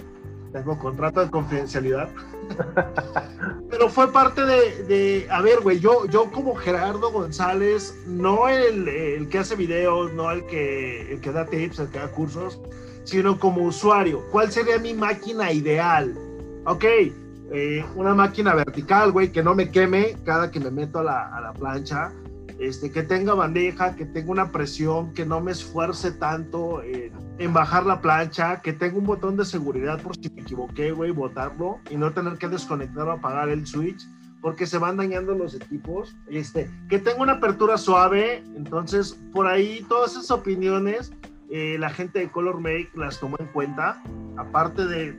[0.57, 2.09] tengo contrato de confidencialidad.
[3.70, 9.29] Pero fue parte de, a ver, güey, yo, yo como Gerardo González, no el, el,
[9.29, 12.61] que hace videos, no el que, el que da tips, el que da cursos,
[13.05, 14.22] sino como usuario.
[14.31, 16.16] ¿Cuál sería mi máquina ideal?
[16.64, 21.05] Ok, eh, una máquina vertical, güey, que no me queme cada que me meto a
[21.05, 22.12] la, a la plancha.
[22.59, 27.85] Este, que tenga bandeja, que tenga una presión, que no me esfuerce tanto en, bajar
[27.85, 31.97] la plancha, que tenga un botón de seguridad por si me equivoqué, güey, botarlo y
[31.97, 34.09] no tener que desconectar o apagar el switch
[34.40, 36.16] porque se van dañando los equipos.
[36.29, 41.12] Este, que tenga una apertura suave, entonces por ahí todas esas opiniones
[41.51, 44.03] eh, la gente de Color Make las tomó en cuenta,
[44.37, 45.16] aparte de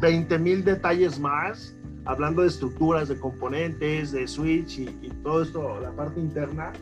[0.00, 5.90] 20 mil detalles más hablando de estructuras, de componentes, de switch y, todo esto, la
[5.92, 6.72] parte interna.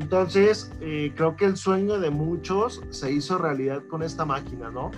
[0.00, 4.90] Entonces, eh, creo que el sueño de muchos se hizo realidad con esta máquina, ¿no?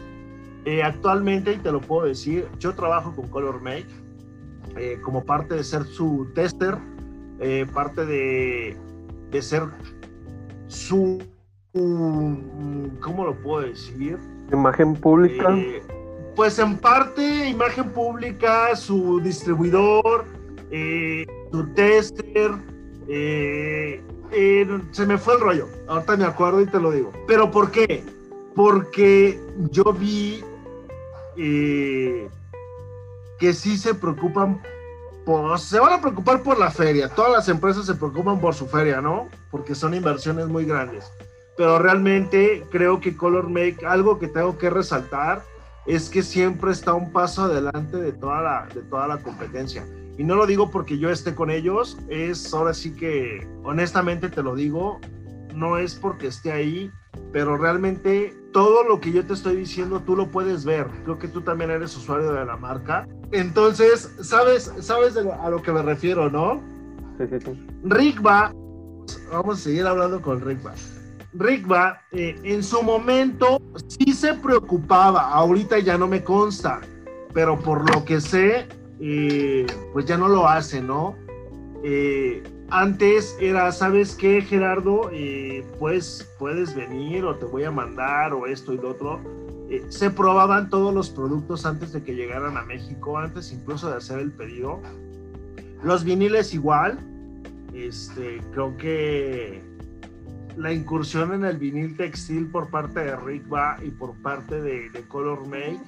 [0.65, 3.87] Eh, actualmente, y te lo puedo decir, yo trabajo con Color Make
[4.77, 6.77] eh, como parte de ser su tester,
[7.73, 8.77] parte de,
[9.31, 9.63] de ser
[10.67, 11.19] su,
[11.73, 14.19] ¿cómo lo puedo decir?
[14.53, 15.57] Imagen pública
[16.37, 20.25] pues en parte imagen pública, su distribuidor,
[20.71, 22.53] eh, su tester,
[23.09, 25.69] eh, eh, se me fue el rollo.
[25.89, 27.13] Ahorita me acuerdo y te lo digo.
[27.27, 28.05] ¿Pero por qué?
[28.55, 29.41] Porque
[29.71, 30.45] yo vi
[33.39, 34.61] que sí se preocupan,
[35.25, 37.09] por, se van a preocupar por la feria.
[37.09, 39.29] Todas las empresas se preocupan por su feria, ¿no?
[39.51, 41.11] Porque son inversiones muy grandes.
[41.57, 45.43] Pero realmente creo que Color Make, algo que tengo que resaltar,
[45.91, 49.85] es que siempre está un paso adelante de toda la, de toda la competencia.
[50.19, 54.43] Y no lo digo porque yo esté con ellos, es ahora sí que, honestamente te
[54.43, 55.01] lo digo,
[55.55, 56.93] no es porque esté ahí,
[57.33, 60.87] pero realmente todo lo que yo te estoy diciendo tú lo puedes ver.
[61.05, 63.09] Creo que tú también eres usuario de la marca.
[63.33, 66.61] Entonces, sabes, sabes a lo que me refiero, ¿no?
[67.19, 67.67] Sí, sí, sí.
[67.83, 68.53] Rickba,
[69.33, 70.75] vamos a seguir hablando con Rickba.
[71.33, 76.81] Rickba eh, en su momento sí se preocupaba, ahorita ya no me consta,
[77.33, 78.67] pero por lo que sé,
[79.01, 81.17] eh, pues ya no lo hace, ¿no?
[81.85, 85.11] Eh, antes era, ¿sabes qué, Gerardo?
[85.79, 89.21] pues puedes venir o te voy a mandar o esto y lo otro.
[89.89, 94.19] se probaban todos los productos antes de que llegaran a México, antes incluso de hacer
[94.19, 94.81] el pedido.
[95.83, 96.99] Los viniles igual.
[97.73, 99.63] Este, creo que
[100.57, 103.45] la incursión en el vinil textil por parte de Rick
[103.83, 105.81] y por parte de, Color Make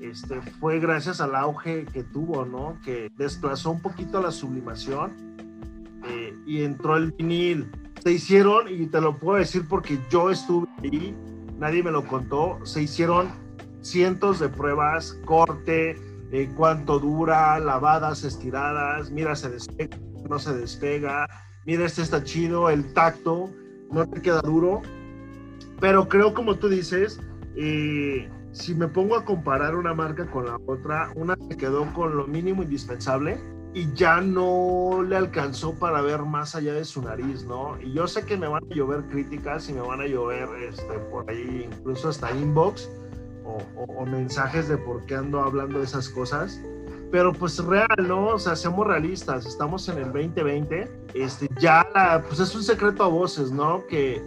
[0.00, 2.78] este, fue gracias al auge que tuvo, ¿no?
[2.84, 5.12] Que desplazó un poquito la sublimación
[6.06, 7.70] eh, y entró el vinil.
[8.02, 11.14] Se hicieron, y te lo puedo decir porque yo estuve ahí,
[11.58, 13.28] nadie me lo contó, se hicieron
[13.80, 15.96] cientos de pruebas, corte,
[16.32, 19.96] eh, cuánto dura, lavadas, estiradas, mira, se despega,
[20.28, 21.28] no se despega,
[21.64, 23.50] mira, este está chido, el tacto,
[23.94, 24.82] no te queda duro.
[25.80, 27.20] Pero creo, como tú dices,
[27.56, 32.16] eh, si me pongo a comparar una marca con la otra, una se quedó con
[32.16, 33.38] lo mínimo indispensable
[33.74, 37.76] y ya no le alcanzó para ver más allá de su nariz, ¿no?
[37.80, 40.98] Y yo sé que me van a llover críticas y me van a llover este,
[41.10, 42.88] por ahí, incluso hasta inbox
[43.44, 46.60] o, o mensajes de por qué ando hablando de esas cosas
[47.14, 48.26] pero pues real, ¿no?
[48.26, 53.04] O sea, seamos realistas, estamos en el 2020, este, ya la, pues es un secreto
[53.04, 53.86] a voces, ¿no?
[53.86, 54.20] Que,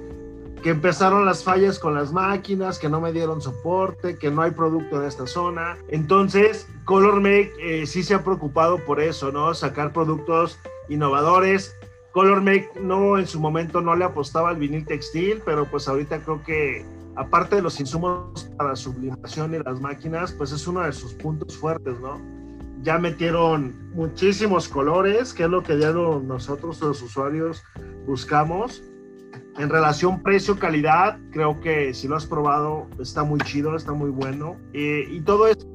[0.63, 4.51] que empezaron las fallas con las máquinas, que no me dieron soporte, que no hay
[4.51, 5.77] producto en esta zona.
[5.89, 9.53] Entonces, Color Make eh, sí se ha preocupado por eso, ¿no?
[9.53, 11.75] Sacar productos innovadores.
[12.13, 16.19] Color Make no en su momento no le apostaba al vinil textil, pero pues ahorita
[16.21, 16.85] creo que
[17.17, 21.57] aparte de los insumos para sublimación y las máquinas, pues es uno de sus puntos
[21.57, 22.36] fuertes, ¿no?
[22.87, 27.61] Ya metieron muchísimos colores, que es lo que ya nosotros los usuarios
[28.05, 28.81] buscamos.
[29.57, 34.55] En relación precio-calidad, creo que si lo has probado está muy chido, está muy bueno.
[34.71, 35.67] Eh, y todo esto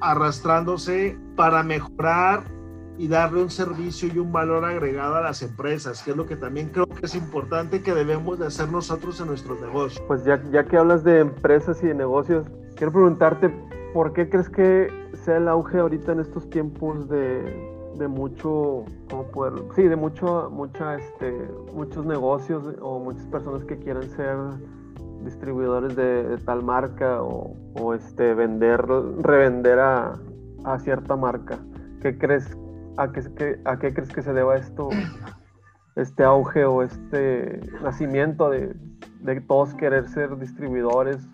[0.00, 2.44] arrastrándose para mejorar
[2.96, 6.36] y darle un servicio y un valor agregado a las empresas, que es lo que
[6.36, 10.02] también creo que es importante que debemos de hacer nosotros en nuestros negocios.
[10.08, 13.54] Pues ya, ya que hablas de empresas y de negocios, quiero preguntarte,
[13.92, 19.24] ¿por qué crees que sea el auge ahorita en estos tiempos de, de mucho, ¿cómo
[19.30, 19.62] poder?
[19.74, 24.36] Sí, de mucho, mucha, este, muchos negocios o muchas personas que quieren ser
[25.24, 28.84] distribuidores de, tal marca o, o, este, vender,
[29.20, 30.18] revender a,
[30.64, 31.58] a, cierta marca.
[32.00, 32.56] ¿Qué crees,
[32.96, 34.88] a qué, a qué crees que se deba esto,
[35.94, 38.74] este auge o este nacimiento de,
[39.20, 41.28] de todos querer ser distribuidores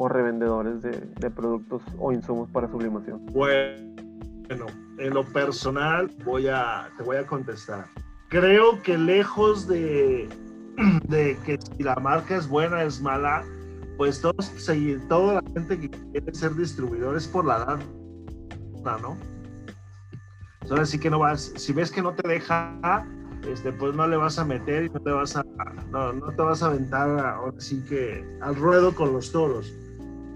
[0.00, 3.26] o revendedores de, de productos o insumos para sublimación?
[3.32, 4.66] Bueno,
[4.98, 7.86] en lo personal voy a, te voy a contestar.
[8.28, 10.28] Creo que lejos de,
[11.08, 13.44] de que si la marca es buena, es mala,
[13.96, 14.52] pues todos,
[15.08, 17.78] toda la gente que quiere ser distribuidores por la edad,
[19.02, 19.16] ¿no?
[20.62, 23.04] Entonces sí que no vas, si ves que no te deja,
[23.50, 25.42] este, pues no le vas a meter y no te vas a,
[25.90, 29.74] no, no te vas a aventar ahora sí que al ruedo con los toros.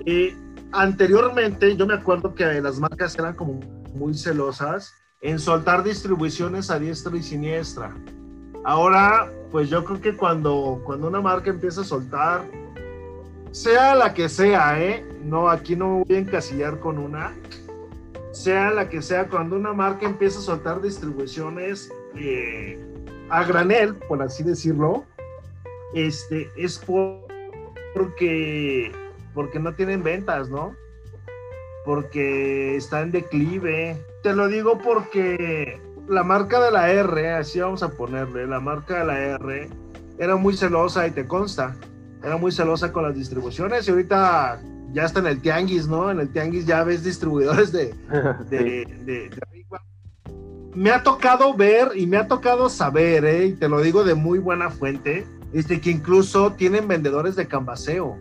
[0.05, 0.35] Y
[0.73, 3.61] anteriormente yo me acuerdo que las marcas eran como
[3.95, 7.95] muy celosas en soltar distribuciones a diestra y siniestra.
[8.65, 12.45] Ahora, pues yo creo que cuando, cuando una marca empieza a soltar,
[13.51, 15.05] sea la que sea, ¿eh?
[15.25, 17.33] No, aquí no voy a encasillar con una,
[18.33, 22.81] sea la que sea, cuando una marca empieza a soltar distribuciones eh,
[23.29, 25.05] a granel, por así decirlo,
[25.95, 26.79] este, es
[27.95, 28.91] porque,
[29.35, 30.75] porque no tienen ventas, ¿no?
[31.85, 33.97] porque está en declive.
[34.23, 39.01] Te lo digo porque la marca de la R, así vamos a ponerle, la marca
[39.01, 39.69] de la R
[40.19, 41.75] era muy celosa y te consta,
[42.23, 44.61] era muy celosa con las distribuciones y ahorita
[44.93, 46.11] ya está en el tianguis, ¿no?
[46.11, 47.95] En el tianguis ya ves distribuidores de,
[48.51, 49.31] de,
[50.75, 53.47] Me ha tocado ver y me ha tocado saber, ¿eh?
[53.47, 58.19] y te lo digo de muy buena fuente, este, que incluso tienen vendedores de cambaseo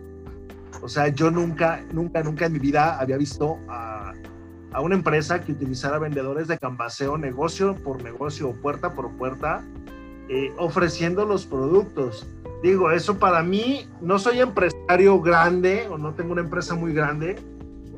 [0.82, 4.12] o sea, yo nunca, nunca, nunca en mi vida había visto a,
[4.72, 9.62] a una empresa que utilizara vendedores de cambaseo negocio por negocio o puerta por puerta
[10.28, 12.26] eh, ofreciendo los productos.
[12.62, 17.36] Digo, eso para mí, no soy empresario grande o no tengo una empresa muy grande,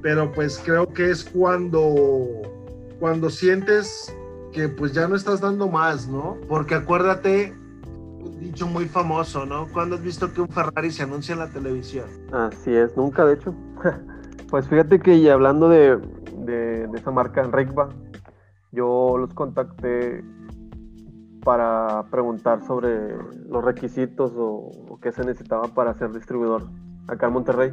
[0.03, 2.43] pero pues creo que es cuando,
[2.99, 4.15] cuando sientes
[4.53, 6.39] que pues ya no estás dando más, ¿no?
[6.49, 7.55] Porque acuérdate
[8.39, 9.67] dicho muy famoso, ¿no?
[9.73, 12.07] ¿Cuándo has visto que un Ferrari se anuncia en la televisión?
[12.33, 13.55] Así es, nunca de hecho.
[14.51, 15.99] pues fíjate que y hablando de,
[16.39, 17.89] de, esa marca Rigba,
[18.73, 20.25] yo los contacté
[21.45, 23.17] para preguntar sobre
[23.49, 26.69] los requisitos o, qué se necesitaba para ser distribuidor
[27.09, 27.73] acá en Monterrey.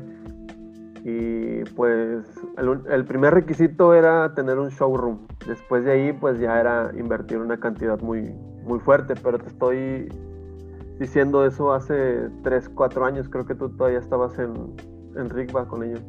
[1.03, 2.25] Y pues
[2.57, 5.19] el, el, primer requisito era tener un showroom.
[5.47, 8.33] Después de ahí pues ya era invertir una cantidad muy,
[8.63, 10.09] muy fuerte, pero te estoy
[11.01, 13.27] diciendo eso hace 3, 4 años.
[13.27, 14.53] Creo que tú todavía estabas en,
[15.15, 16.01] en Rigba con ellos.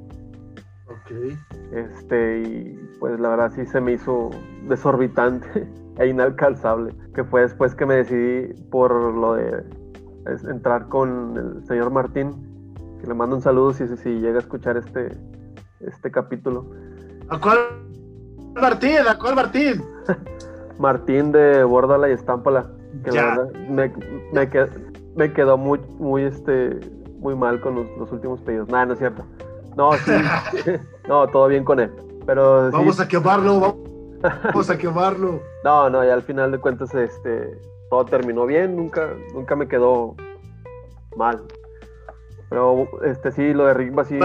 [0.86, 1.34] Ok.
[1.72, 4.28] Este, y pues la verdad sí se me hizo
[4.68, 5.66] desorbitante
[5.98, 6.94] e inalcanzable.
[7.14, 9.64] Que fue después que me decidí por lo de
[10.48, 12.30] entrar con el señor Martín.
[13.00, 15.08] Que le mando un saludo si, si llega a escuchar este,
[15.80, 16.70] este capítulo.
[17.30, 17.58] ¿A cuál
[18.60, 18.98] Martín?
[19.08, 19.82] ¿A cuál Martín?
[20.78, 22.70] Martín de Bórdala y Estámpala
[23.04, 23.10] que
[23.68, 23.92] me,
[25.14, 26.78] me, quedó, muy, muy, este,
[27.18, 28.68] muy mal con los, últimos pedidos.
[28.68, 29.24] Nada, no es cierto.
[29.76, 30.12] No, sí,
[31.08, 31.90] no, todo bien con él.
[32.26, 33.78] Pero vamos a quemarlo,
[34.44, 35.40] vamos a quemarlo.
[35.64, 37.58] no, no, y al final de cuentas, este,
[37.90, 40.14] todo terminó bien, nunca, nunca me quedó
[41.16, 41.42] mal.
[42.48, 44.18] Pero este sí, lo de Rick sí,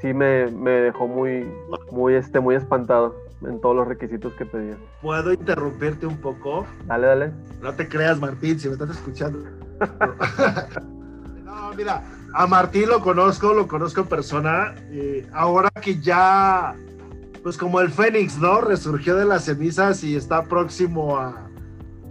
[0.00, 1.52] sí me, me, dejó muy,
[1.90, 4.76] muy, este, muy espantado en todos los requisitos que pedía.
[5.00, 6.66] ¿Puedo interrumpirte un poco?
[6.86, 7.32] Dale, dale.
[7.60, 9.44] No te creas, Martín, si me estás escuchando.
[11.44, 12.02] no, mira,
[12.34, 14.74] a Martín lo conozco, lo conozco en persona.
[15.32, 16.74] ahora que ya,
[17.42, 18.60] pues como el Fénix, ¿no?
[18.60, 21.48] Resurgió de las cenizas y está próximo a,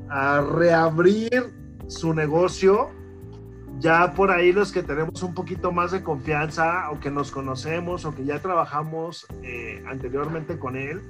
[0.10, 1.54] a reabrir
[1.88, 2.90] su negocio
[3.82, 8.06] ya por ahí los que tenemos un poquito más de confianza o que nos conocemos
[8.06, 11.02] o que ya trabajamos eh, anteriormente con él,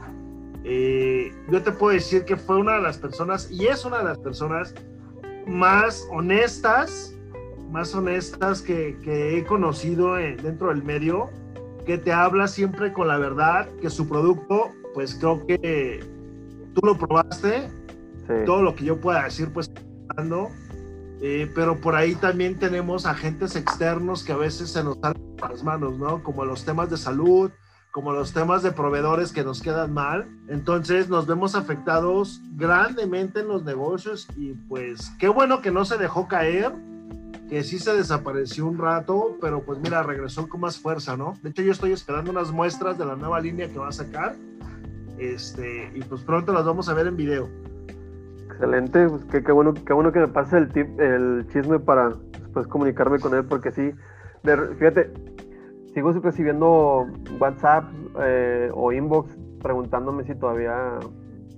[0.63, 4.05] eh, yo te puedo decir que fue una de las personas y es una de
[4.05, 4.73] las personas
[5.45, 7.13] más honestas,
[7.71, 11.29] más honestas que, que he conocido dentro del medio,
[11.85, 16.05] que te habla siempre con la verdad, que su producto, pues creo que
[16.73, 17.69] tú lo probaste,
[18.45, 19.69] todo lo que yo pueda decir, pues,
[21.21, 25.63] eh, pero por ahí también tenemos agentes externos que a veces se nos salen las
[25.63, 26.23] manos, ¿no?
[26.23, 27.51] Como los temas de salud,
[27.91, 30.27] como los temas de proveedores que nos quedan mal.
[30.47, 35.97] Entonces nos vemos afectados grandemente en los negocios y pues qué bueno que no se
[35.97, 36.71] dejó caer,
[37.49, 41.37] que sí se desapareció un rato, pero pues mira, regresó con más fuerza, ¿no?
[41.43, 44.35] De hecho yo estoy esperando unas muestras de la nueva línea que va a sacar
[45.19, 47.60] Este, y pues pronto las vamos a ver en video.
[48.51, 52.09] Excelente, pues qué, qué bueno, qué bueno que me pase el tip, el chisme para
[52.41, 53.91] después comunicarme con él, porque sí,
[54.77, 55.11] fíjate,
[55.93, 57.07] sigo recibiendo
[57.39, 57.85] WhatsApp
[58.21, 60.99] eh, o inbox preguntándome si todavía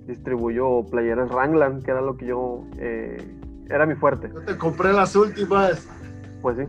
[0.06, 3.16] distribuyo playeras Ranglan, que era lo que yo eh,
[3.70, 4.30] era mi fuerte.
[4.32, 5.88] Yo te compré las últimas.
[6.42, 6.64] Pues sí.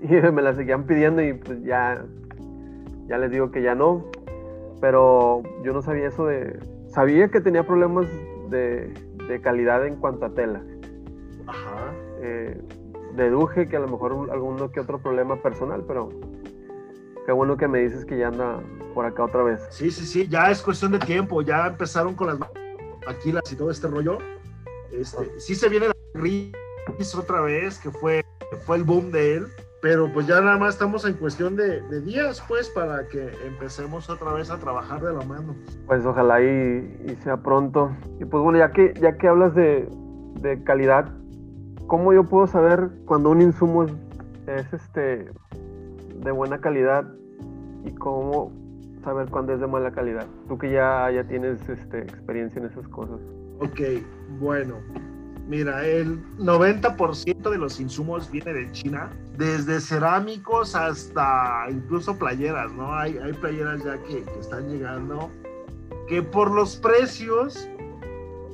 [0.00, 2.04] Y me las seguían pidiendo y pues ya,
[3.06, 4.04] ya les digo que ya no.
[4.80, 6.58] Pero yo no sabía eso de.
[6.88, 8.06] Sabía que tenía problemas
[8.50, 8.92] de,
[9.40, 10.62] calidad en cuanto a tela.
[11.46, 11.92] Ajá.
[12.20, 12.60] Eh,
[13.14, 16.08] deduje que a lo mejor alguno que otro problema personal, pero
[17.26, 18.60] qué bueno que me dices que ya anda
[18.94, 19.60] por acá otra vez.
[19.70, 22.38] Sí, sí, sí, ya es cuestión de tiempo, ya empezaron con las
[23.06, 24.18] maquilas y todo este rollo.
[24.92, 26.52] Este, sí se viene la Riz
[27.14, 28.24] otra vez, que fue,
[28.64, 29.46] fue el boom de él,
[29.80, 34.32] pero pues ya nada más estamos en cuestión de, días, pues, para que empecemos otra
[34.32, 35.54] vez a trabajar de la mano.
[35.86, 37.92] Pues ojalá y, sea pronto.
[38.20, 39.88] Y pues bueno, ya que, ya que hablas de,
[40.40, 41.12] de calidad,
[41.86, 43.92] ¿cómo yo puedo saber cuando un insumo es,
[44.46, 45.30] es, este
[46.16, 47.04] de buena calidad
[47.84, 48.50] y cómo
[49.04, 50.26] saber cuándo es de mala calidad?
[50.48, 53.20] Tú que ya, ya tienes este, experiencia en esas cosas.
[53.60, 53.80] Ok,
[54.40, 54.74] bueno,
[55.48, 62.94] Mira, el 90% de los insumos viene de China, desde cerámicos hasta incluso playeras, ¿no?
[62.94, 65.30] Hay, hay playeras ya que, están llegando,
[66.06, 67.66] que por los precios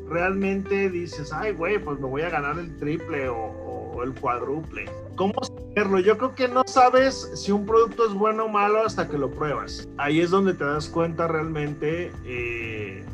[0.08, 4.84] realmente dices, ay, güey, pues me voy a ganar el triple o, el cuádruple.
[5.16, 5.98] ¿Cómo saberlo?
[5.98, 9.30] Yo creo que no sabes si un producto es bueno o malo hasta que lo
[9.32, 9.88] pruebas.
[9.96, 13.04] Ahí es donde te das cuenta realmente eh,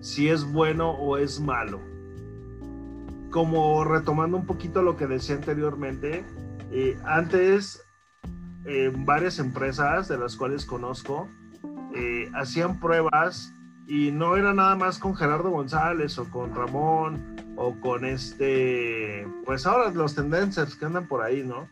[0.00, 1.89] si es bueno o es malo
[3.30, 6.24] como retomando un poquito lo que decía anteriormente,
[6.72, 7.84] eh, antes
[8.66, 11.28] eh, varias empresas de las cuales conozco
[11.94, 13.54] eh, hacían pruebas
[13.86, 19.66] y no era nada más con Gerardo González o con Ramón o con este, pues
[19.66, 21.68] ahora los tendencers que andan por ahí, ¿no?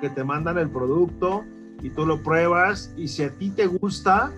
[0.00, 1.44] Que te mandan el producto
[1.82, 4.32] y tú lo pruebas y si a ti te gusta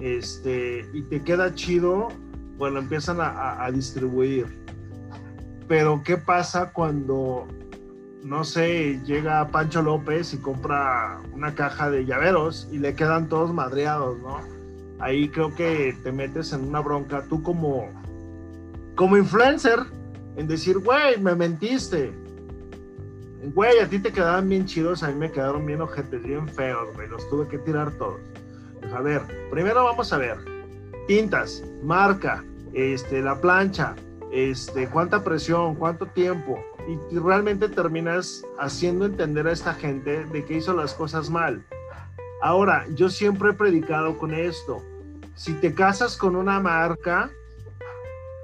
[0.00, 2.08] este, y te queda chido,
[2.58, 4.59] bueno, empiezan a distribuir
[5.70, 7.46] pero ¿qué pasa cuando,
[8.24, 13.54] no sé, llega Pancho López y compra una caja de llaveros y le quedan todos
[13.54, 14.40] madreados, ¿no?
[14.98, 17.88] Ahí creo que te metes en una bronca tú como,
[18.96, 19.78] como influencer
[20.34, 22.10] en decir, güey, me mentiste.
[23.54, 26.92] Güey, a ti te quedaban bien chidos, a mí me quedaron bien ojetes, bien feos,
[26.94, 28.18] güey, los tuve que tirar todos.
[28.80, 30.36] Pues a ver, primero vamos a ver,
[31.06, 32.42] tintas, marca,
[32.72, 33.94] este, la plancha,
[34.32, 40.54] este, cuánta presión, cuánto tiempo, y, realmente terminas haciendo entender a esta gente de que
[40.54, 41.64] hizo las cosas mal.
[42.42, 44.82] Ahora, yo siempre he predicado con esto,
[45.34, 47.30] si te casas con una marca,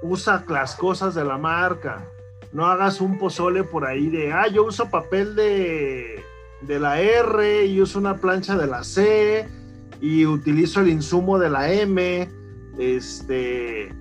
[0.01, 2.05] usa las cosas de la marca,
[2.51, 6.23] no hagas un pozole por ahí de, ah, yo uso papel de,
[6.61, 9.47] de la R y uso una plancha de la C
[10.01, 12.29] y utilizo el insumo de la M,
[12.77, 13.93] este,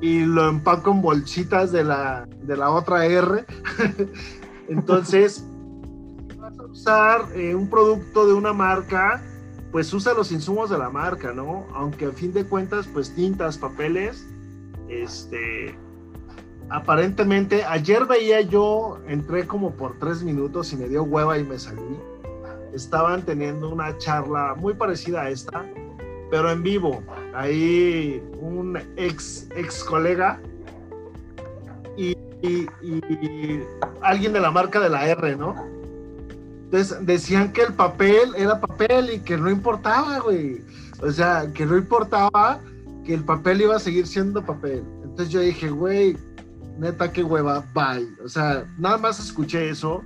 [0.00, 3.44] y lo empaco en bolsitas de la, de la otra R.
[4.68, 5.44] Entonces,
[6.28, 9.22] si vas a usar eh, un producto de una marca,
[9.72, 11.66] pues usa los insumos de la marca, ¿no?
[11.74, 14.26] Aunque a fin de cuentas, pues tintas, papeles,
[14.88, 15.76] este,
[16.70, 21.58] aparentemente, ayer veía yo, entré como por tres minutos y me dio hueva y me
[21.58, 21.98] salí.
[22.72, 25.64] Estaban teniendo una charla muy parecida a esta,
[26.30, 27.02] pero en vivo.
[27.34, 30.40] Ahí un ex, ex colega
[31.96, 32.16] y,
[34.00, 35.54] alguien de la marca de la R, ¿no?
[36.64, 40.62] Entonces decían que el papel era papel y que no importaba, güey.
[41.02, 42.60] O sea, que no importaba
[43.04, 44.82] que el papel iba a seguir siendo papel.
[45.02, 46.16] Entonces yo dije, güey,
[46.78, 48.08] neta, qué hueva, bye.
[48.24, 50.02] O sea, nada más escuché eso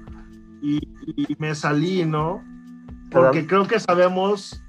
[0.61, 2.43] y, y me salí, ¿no?
[3.13, 4.64] Porque creo que sabemos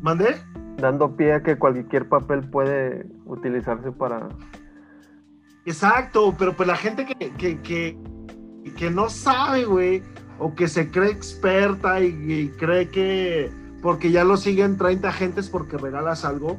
[0.00, 0.36] ¿Mandé?
[0.78, 4.28] Dando pie a que cualquier papel puede utilizarse para.
[5.64, 7.96] Exacto, pero pues la gente que, que,
[8.76, 10.02] que, no sabe, güey,
[10.38, 13.50] o que se cree experta y, cree que
[13.82, 16.58] porque ya lo siguen 30 gentes porque regalas algo,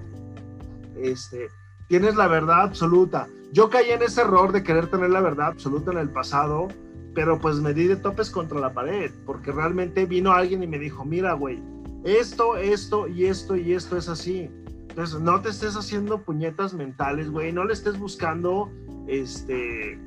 [0.97, 1.47] este,
[1.87, 3.27] tienes la verdad absoluta.
[3.53, 6.67] Yo caí en ese error de querer tener la verdad absoluta en el pasado,
[7.15, 10.79] pero pues me di de topes contra la pared, porque realmente vino alguien y me
[10.79, 11.61] dijo, mira, güey,
[12.03, 14.49] esto, esto y esto y esto es así.
[14.89, 18.71] Entonces, no te estés haciendo puñetas mentales, güey, no le estés buscando
[19.07, 19.99] este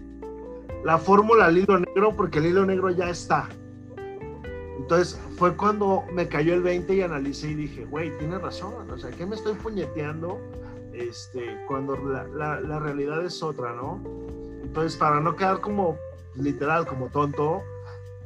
[0.84, 3.48] la fórmula al hilo negro porque el hilo negro ya está.
[4.78, 8.98] Entonces fue cuando me cayó el 20 y analicé y dije, güey, tienes razón, o
[8.98, 10.40] sea, ¿qué me estoy puñeteando
[10.92, 14.02] este, cuando la, la, realidad es otra, ¿no?
[14.62, 15.96] Entonces, para no quedar como
[16.34, 17.62] literal, como tonto,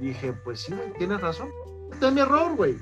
[0.01, 1.51] dije, pues sí, tienes razón,
[1.93, 2.77] este es mi error, güey.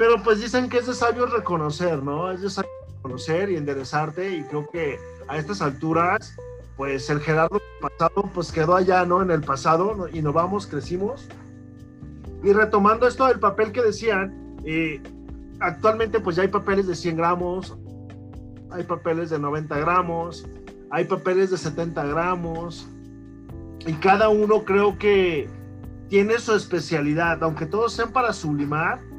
[0.00, 2.30] Pero pues dicen que es de sabio reconocer, ¿no?
[2.30, 4.98] Es de sabio reconocer y enderezarte y creo que
[5.28, 6.34] a estas alturas,
[6.78, 9.20] pues el Gerardo pasado pues quedó allá, ¿no?
[9.20, 11.28] En el pasado, y nos vamos, crecimos
[12.42, 15.02] y retomando esto del papel que decían, eh,
[15.60, 17.76] actualmente pues ya hay papeles de 100 gramos,
[18.70, 20.48] hay papeles de 90 gramos,
[20.90, 22.88] hay papeles de 70 gramos,
[23.86, 25.46] y cada uno creo que
[26.08, 29.09] tiene su especialidad, aunque todos sean para sublimar,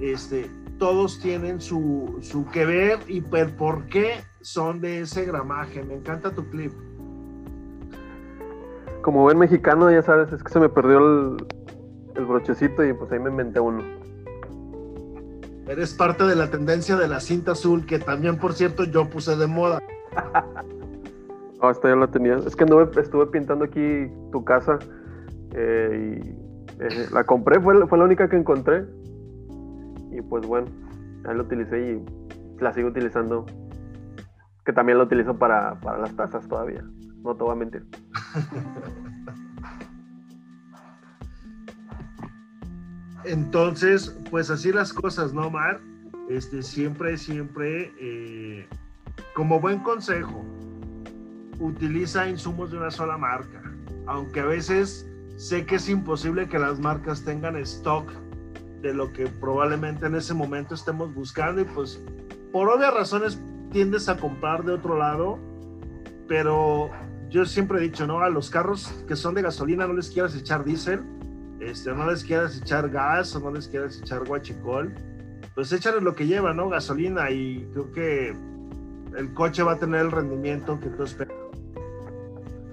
[0.00, 5.82] este, todos tienen su, su que ver y por qué son de ese gramaje.
[5.82, 6.72] Me encanta tu clip.
[9.02, 11.36] Como buen mexicano, ya sabes, es que se me perdió el,
[12.16, 13.82] el brochecito y pues ahí me inventé uno.
[15.66, 19.36] Eres parte de la tendencia de la cinta azul, que también, por cierto, yo puse
[19.36, 19.80] de moda.
[21.60, 22.36] Ah, esta ya la tenía.
[22.36, 24.78] Es que anduve, estuve pintando aquí tu casa
[25.56, 26.28] eh, y
[26.80, 28.84] eh, la compré, fue, fue la única que encontré.
[30.18, 30.66] Y pues bueno,
[31.24, 32.04] ahí la utilicé y
[32.60, 33.46] la sigo utilizando.
[34.64, 36.84] Que también la utilizo para, para las tazas todavía.
[37.22, 37.86] No te voy a mentir.
[43.24, 45.80] Entonces, pues así las cosas, ¿no, Mar?
[46.28, 48.66] Este, siempre, siempre, eh,
[49.34, 50.44] como buen consejo,
[51.60, 53.62] utiliza insumos de una sola marca.
[54.06, 58.10] Aunque a veces sé que es imposible que las marcas tengan stock
[58.82, 62.00] de lo que probablemente en ese momento estemos buscando y pues
[62.52, 63.40] por obvias razones
[63.72, 65.38] tiendes a comprar de otro lado,
[66.26, 66.90] pero
[67.28, 68.20] yo siempre he dicho, ¿no?
[68.20, 71.02] A los carros que son de gasolina no les quieras echar diésel
[71.60, 74.94] este, no les quieras echar gas o no les quieras echar guachicol,
[75.54, 76.68] pues échales lo que lleva, ¿no?
[76.68, 78.36] Gasolina y creo que
[79.16, 81.34] el coche va a tener el rendimiento que tú esperas.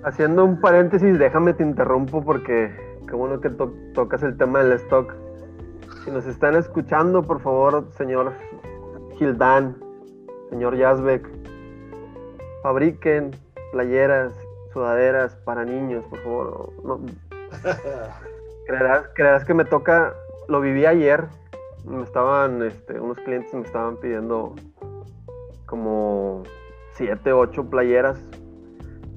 [0.04, 2.72] Haciendo un paréntesis, déjame te interrumpo porque
[3.08, 5.12] qué bueno que tocas el tema del stock.
[6.06, 8.32] Si nos están escuchando, por favor, señor
[9.18, 9.76] Gildán,
[10.52, 11.28] señor Yazbek,
[12.62, 13.32] fabriquen
[13.72, 14.32] playeras,
[14.72, 16.70] sudaderas para niños, por favor.
[16.84, 17.00] No,
[19.16, 20.14] Creerás, que me toca,
[20.48, 21.26] lo viví ayer,
[21.86, 24.54] me estaban, este, unos clientes me estaban pidiendo
[25.66, 26.44] como
[26.98, 28.20] 7, 8 playeras.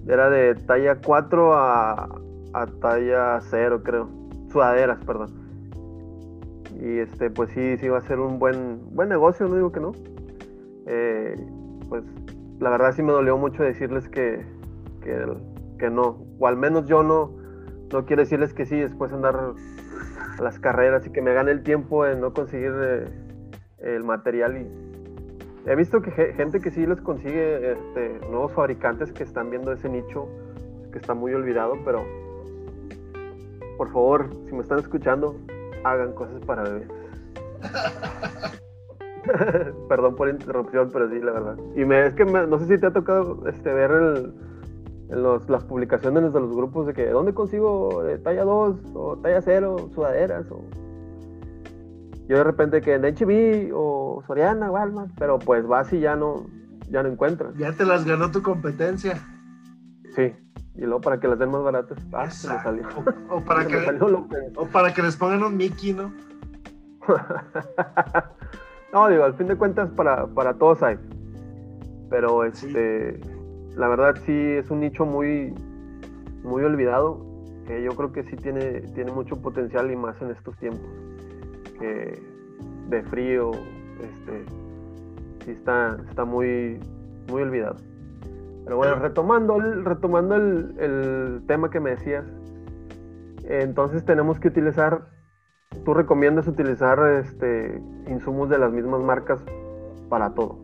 [0.07, 2.09] Era de talla 4 a,
[2.55, 4.09] a talla 0, creo.
[4.51, 5.38] Sudaderas, perdón.
[6.79, 9.81] Y este, pues sí, sí va a ser un buen, buen negocio, no digo que
[9.81, 9.93] no.
[10.87, 11.37] Eh,
[11.89, 12.05] pues
[12.61, 14.45] la verdad sí me dolió mucho decirles que,
[15.03, 15.27] que,
[15.79, 17.37] que no, o al menos yo no,
[17.93, 19.55] no quiero decirles que sí, después andar
[20.39, 23.05] a las carreras y que me gane el tiempo en no conseguir eh,
[23.79, 24.59] el material.
[24.59, 29.73] Y he visto que gente que sí les consigue, este, nuevos fabricantes que están viendo
[29.73, 30.29] ese nicho
[30.93, 32.05] que está muy olvidado, pero
[33.77, 35.37] por favor, si me están escuchando,
[35.85, 36.89] hagan cosas para bebés.
[39.89, 41.57] Perdón por la interrupción, pero sí, la verdad.
[41.77, 44.33] Y me, es que no sé si te ha tocado este, ver
[45.11, 49.43] en las publicaciones de los grupos de que ¿dónde consigo eh, talla 2 o talla
[49.43, 50.51] 0 sudaderas?
[50.51, 50.63] O...
[52.29, 56.47] Yo de repente que en HB o Soriana, Walmart, pero pues vas y ya no,
[56.91, 57.55] ya no encuentras.
[57.57, 59.19] Ya te las ganó tu competencia.
[60.19, 60.35] Sí,
[60.75, 61.97] y luego para que las den más baratas.
[62.13, 62.89] Ah, se me salió.
[63.31, 63.77] O, para que,
[64.57, 66.13] o para que les pongan un Mickey, ¿no?
[68.93, 70.99] no, digo, al fin de cuentas para, para todos hay.
[72.11, 73.21] Pero este
[73.77, 75.55] la verdad sí es un nicho muy,
[76.43, 77.25] muy olvidado,
[77.65, 80.91] que yo creo que sí tiene, tiene mucho potencial y más en estos tiempos,
[81.79, 82.21] que
[82.89, 83.53] de frío,
[84.03, 84.45] este,
[85.45, 86.81] sí está, está muy,
[87.29, 87.77] muy olvidado.
[88.69, 92.27] Pero bueno, retomando, el, retomando el, el tema que me decías,
[93.45, 95.09] entonces tenemos que utilizar,
[95.87, 99.41] tú recomiendas utilizar este, insumos de las mismas marcas
[100.11, 100.61] para todo.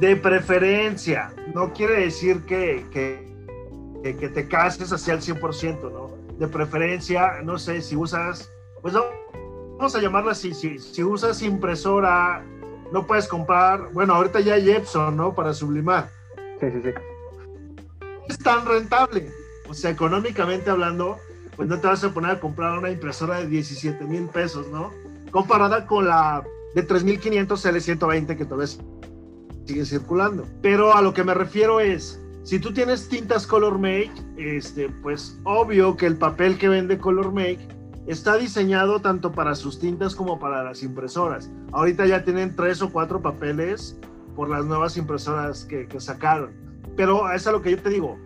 [0.00, 6.10] De preferencia, no quiere decir que, que, te cases hacia el 100%, ¿no?
[6.36, 8.52] De preferencia, no sé, si usas,
[8.82, 12.42] pues vamos a llamarlo así, si, si usas impresora,
[12.90, 15.32] no puedes comprar, bueno, ahorita ya hay Epson, ¿no?
[15.32, 16.08] Para sublimar.
[16.58, 16.90] Sí, sí, sí.
[18.30, 19.28] Es tan rentable,
[19.68, 21.18] o sea, económicamente hablando,
[21.56, 24.92] pues no te vas a poner a comprar una impresora de 17 mil pesos, ¿no?
[25.32, 26.44] Comparada con la
[26.76, 28.72] de 3500 L120 que todavía
[29.64, 30.46] sigue circulando.
[30.62, 35.36] Pero a lo que me refiero es, si tú tienes tintas Color Make, este, pues
[35.42, 37.66] obvio que el papel que vende Color Make
[38.06, 41.50] está diseñado tanto para sus tintas como para las impresoras.
[41.72, 43.98] Ahorita ya tienen tres o cuatro papeles
[44.36, 46.69] por las nuevas impresoras que, que sacaron.
[46.96, 48.18] Pero eso es lo que yo te digo.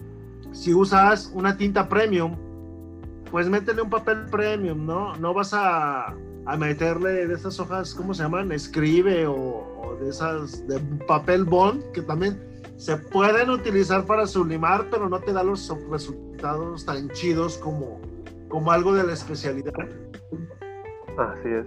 [0.52, 2.36] Si usas una tinta premium,
[3.30, 5.16] pues métele un papel premium, ¿no?
[5.16, 6.14] No vas a,
[6.46, 8.52] a meterle de esas hojas, ¿cómo se llaman?
[8.52, 12.40] Escribe o, o de esas de papel bond, que también
[12.76, 18.00] se pueden utilizar para sublimar, pero no te da los resultados tan chidos como,
[18.48, 19.72] como algo de la especialidad.
[21.18, 21.66] Así es.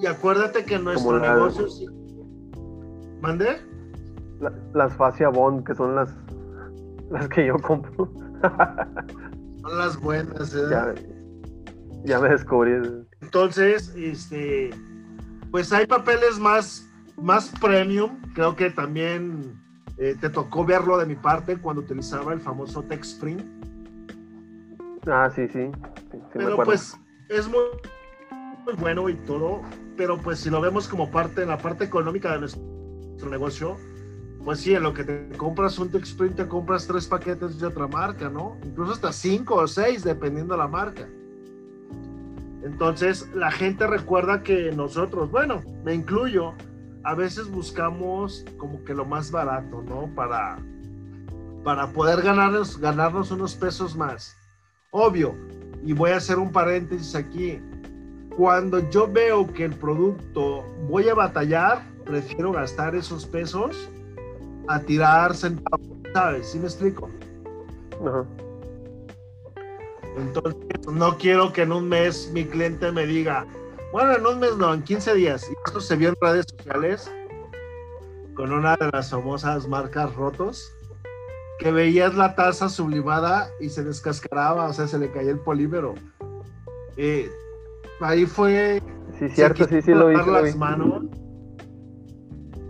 [0.00, 1.66] Y acuérdate que nuestro negocio.
[4.40, 6.14] La- las fascia bond, que son las,
[7.10, 8.12] las que yo compro.
[9.60, 10.62] Son las buenas, ¿eh?
[10.70, 10.94] ya,
[12.04, 12.72] ya me descubrí.
[13.20, 14.70] Entonces, este,
[15.50, 18.20] pues hay papeles más, más premium.
[18.34, 19.58] Creo que también
[19.96, 23.42] eh, te tocó verlo de mi parte cuando utilizaba el famoso Texprint.
[25.06, 25.70] Ah, sí, sí.
[26.10, 26.98] sí, me pero pues
[27.28, 27.60] es muy,
[28.64, 29.62] muy bueno y todo.
[29.96, 33.76] Pero pues si lo vemos como parte, en la parte económica de nuestro negocio,
[34.44, 37.86] pues sí, en lo que te compras un Texprint te compras tres paquetes de otra
[37.86, 38.58] marca, ¿no?
[38.62, 41.08] Incluso hasta cinco o seis, dependiendo la marca.
[42.62, 46.52] Entonces, la gente recuerda que nosotros, bueno, me incluyo,
[47.04, 50.14] a veces buscamos como que lo más barato, ¿no?
[50.14, 50.58] Para,
[51.62, 54.36] para poder ganarnos, ganarnos unos pesos más.
[54.90, 55.34] Obvio,
[55.82, 57.60] y voy a hacer un paréntesis aquí.
[58.36, 63.90] Cuando yo veo que el producto voy a batallar, prefiero gastar esos pesos
[64.68, 66.48] a tirar centavos, ¿sabes?
[66.50, 67.10] ¿Sí me explico?
[68.06, 68.24] Ajá.
[70.16, 70.54] Entonces,
[70.92, 73.46] no quiero que en un mes mi cliente me diga,
[73.92, 75.48] bueno, en un mes no, en 15 días.
[75.50, 77.10] Y esto se vio en redes sociales
[78.34, 80.72] con una de las famosas marcas rotos,
[81.60, 85.94] que veías la taza sublimada y se descascaraba, o sea, se le caía el polímero.
[86.96, 87.30] Eh,
[88.00, 88.82] ahí fue
[89.18, 90.16] Sí, cierto, sí, sí, lo vi.
[90.16, 90.48] sí lo vi.
[90.48, 91.04] las manos.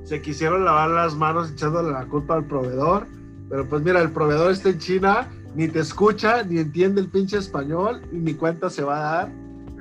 [0.05, 3.07] Se quisieron lavar las manos echándole la culpa al proveedor.
[3.49, 7.39] Pero pues mira, el proveedor está en China, ni te escucha, ni entiende el pinche
[7.39, 9.33] español, y ni cuenta se va a dar.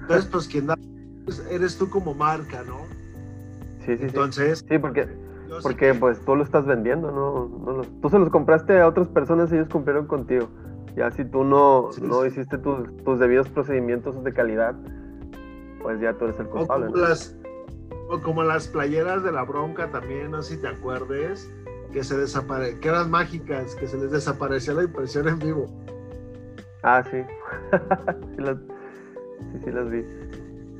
[0.01, 0.77] Entonces, pues quien da
[1.25, 2.79] pues, eres tú como marca, ¿no?
[3.85, 4.03] Sí, sí.
[4.03, 5.07] Entonces, Sí, porque,
[5.61, 7.81] porque que- pues tú lo estás vendiendo, ¿no?
[8.01, 10.49] tú se los compraste a otras personas y ellos cumplieron contigo.
[10.95, 12.27] Ya si tú no, Sí, no sí.
[12.27, 14.75] hiciste tus, tus debidos procedimientos de calidad,
[15.81, 16.85] pues ya tú eres el o culpable.
[16.87, 17.07] como, ¿no?
[17.09, 17.35] las,
[18.09, 21.49] o como las playeras de la bronca también, no sé si te acuerdes,
[21.91, 25.67] que se desapare que eran mágicas, que se les desaparecía la impresión en vivo.
[26.83, 27.17] Ah, sí.
[28.35, 30.03] sí, las, sí, sí las vi.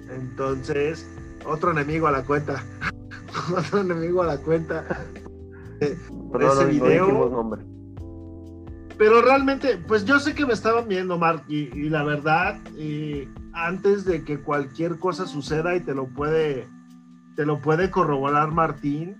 [0.09, 1.07] Entonces,
[1.45, 2.63] otro enemigo a la cuenta.
[3.57, 4.85] otro enemigo a la cuenta.
[5.79, 5.97] Pero
[6.31, 7.63] no, ese no, video- nombre.
[8.97, 13.27] Pero realmente, pues yo sé que me estaban viendo, Mark, y, y la verdad, eh,
[13.53, 16.67] antes de que cualquier cosa suceda y te lo puede,
[17.35, 19.17] te lo puede corroborar Martín,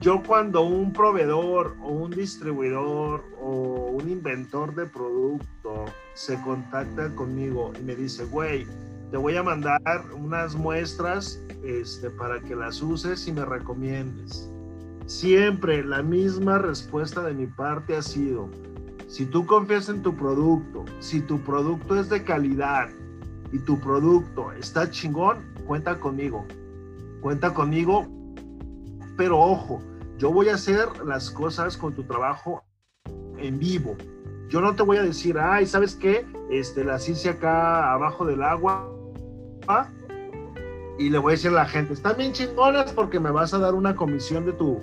[0.00, 5.84] yo cuando un proveedor o un distribuidor o un inventor de producto
[6.14, 8.66] se contacta conmigo y me dice, güey,
[9.10, 9.80] te voy a mandar
[10.12, 14.50] unas muestras este, para que las uses y me recomiendes.
[15.06, 18.48] Siempre la misma respuesta de mi parte ha sido,
[19.08, 22.88] si tú confías en tu producto, si tu producto es de calidad
[23.52, 26.46] y tu producto está chingón, cuenta conmigo.
[27.22, 28.08] Cuenta conmigo,
[29.16, 29.80] pero ojo,
[30.18, 32.64] yo voy a hacer las cosas con tu trabajo
[33.38, 33.96] en vivo.
[34.48, 36.26] Yo no te voy a decir, ay, ¿sabes qué?
[36.50, 38.90] Este, las hice acá abajo del agua.
[40.98, 43.58] Y le voy a decir a la gente, están bien chingonas porque me vas a
[43.58, 44.80] dar una comisión de tu,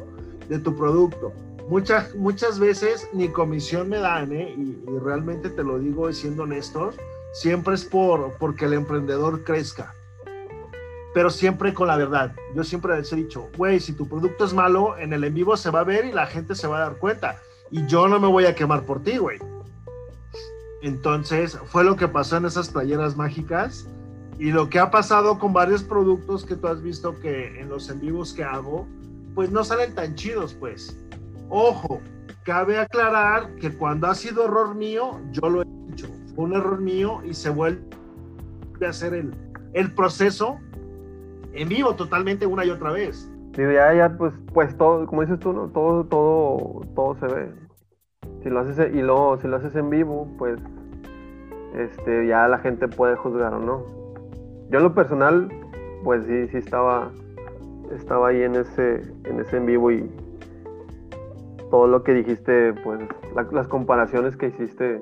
[0.47, 1.33] de tu producto.
[1.67, 4.55] Muchas, muchas veces ni comisión me dan, ¿eh?
[4.57, 6.95] y, y realmente te lo digo siendo honestos,
[7.33, 9.93] siempre es por porque el emprendedor crezca.
[11.13, 12.35] Pero siempre con la verdad.
[12.55, 15.57] Yo siempre les he dicho, güey, si tu producto es malo, en el en vivo
[15.57, 17.37] se va a ver y la gente se va a dar cuenta.
[17.71, 19.39] Y yo no me voy a quemar por ti, güey.
[20.81, 23.87] Entonces, fue lo que pasó en esas playeras mágicas.
[24.37, 27.89] Y lo que ha pasado con varios productos que tú has visto que en los
[27.89, 28.87] en vivos que hago,
[29.35, 30.97] pues no salen tan chidos, pues.
[31.49, 31.99] Ojo,
[32.43, 36.79] cabe aclarar que cuando ha sido error mío, yo lo he dicho, fue un error
[36.79, 37.81] mío y se vuelve
[38.81, 39.33] a hacer el,
[39.73, 40.57] el proceso
[41.53, 43.31] en vivo totalmente una y otra vez.
[43.57, 45.67] Digo, ya, ya, pues, pues todo, como dices tú, ¿no?
[45.69, 47.51] Todo, todo, todo se ve.
[48.43, 50.59] Si lo haces, y luego, si lo haces en vivo, pues,
[51.75, 53.83] este, ya la gente puede juzgar o no.
[54.69, 55.49] Yo en lo personal,
[56.03, 57.11] pues sí, sí estaba,
[57.91, 60.09] estaba ahí en ese, en ese en vivo y
[61.71, 62.99] todo lo que dijiste, pues,
[63.35, 65.01] la- las comparaciones que hiciste,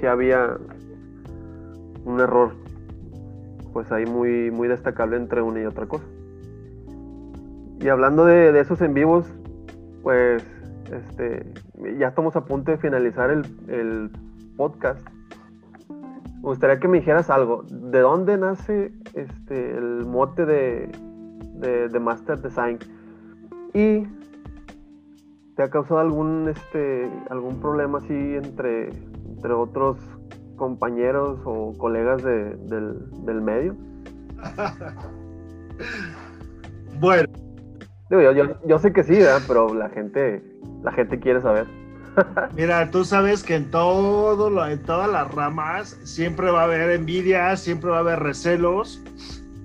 [0.00, 0.56] sí había
[2.04, 2.52] un error
[3.76, 6.06] pues ahí muy, muy destacable entre una y otra cosa.
[7.78, 9.26] Y hablando de, esos en vivos,
[10.02, 10.42] pues
[10.90, 11.52] este,
[11.98, 14.10] ya estamos a punto de finalizar el,
[14.56, 15.06] podcast.
[15.90, 17.64] Me gustaría que me dijeras algo.
[17.68, 20.90] ¿De dónde nace este, el mote de,
[21.92, 22.78] de, Master Design?
[23.74, 24.06] Y
[25.54, 29.98] ¿te ha causado algún, este, algún problema así entre, entre otros
[30.56, 33.76] compañeros o colegas del, medio?
[37.00, 37.28] bueno.
[38.66, 40.42] yo, sé que sí, pero la gente,
[40.82, 41.66] la gente quiere saber.
[42.56, 47.56] Mira, tú sabes que en todo en todas las ramas siempre va a haber envidia,
[47.56, 49.02] siempre va a haber recelos,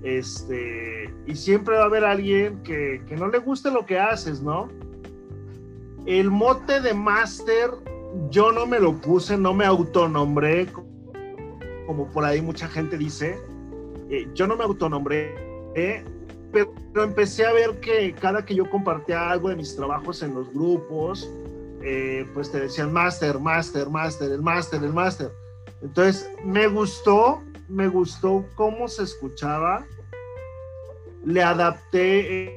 [0.02, 4.42] este, y siempre va a haber alguien que, que no le guste lo que haces,
[4.42, 4.68] ¿no?
[6.04, 7.70] El mote de máster
[8.30, 10.66] yo no me lo puse, no me autonombré,
[11.86, 13.38] como por ahí mucha gente dice.
[14.10, 15.34] Eh, yo no me autonombré,
[16.52, 20.52] pero, empecé a ver que cada que yo compartía algo de mis trabajos en los
[20.52, 21.30] grupos,
[21.82, 25.32] eh, pues te decían máster, máster, máster, el máster, el máster.
[25.80, 29.86] Entonces me gustó, me gustó cómo se escuchaba.
[31.24, 32.54] Le adapté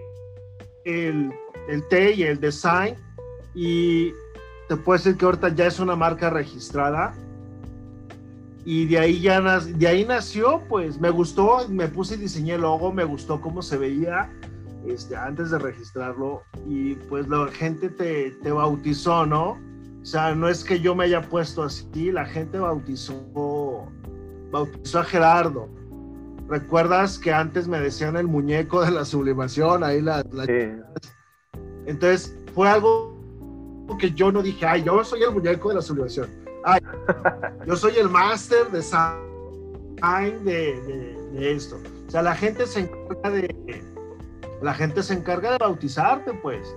[0.84, 1.32] el,
[1.70, 2.96] el T y el design
[3.54, 4.12] y
[4.68, 7.14] te puedo decir que ahorita ya es una marca registrada.
[8.64, 12.62] Y de ahí ya de ahí nació, pues me gustó, me puse y diseñé el
[12.62, 14.32] logo, me gustó cómo se veía
[14.88, 16.42] este, antes de registrarlo.
[16.68, 19.60] Y pues la gente te, te bautizó, ¿no?
[20.02, 23.92] O sea, no es que yo me haya puesto así, la gente bautizó,
[24.52, 25.70] bautizó a Gerardo.
[26.48, 29.84] ¿Recuerdas que antes me decían el muñeco de la sublimación?
[29.84, 30.24] Ahí la...
[31.88, 33.15] Entonces, fue algo
[33.98, 36.30] que yo no dije, ay, yo soy el muñeco de la sublimación.
[36.64, 36.82] Ay,
[37.68, 38.82] yo soy el máster de
[40.46, 41.80] de, de, esto.
[42.08, 43.84] O sea, la gente se encarga de,
[44.62, 46.76] la gente se encarga de bautizarte, pues.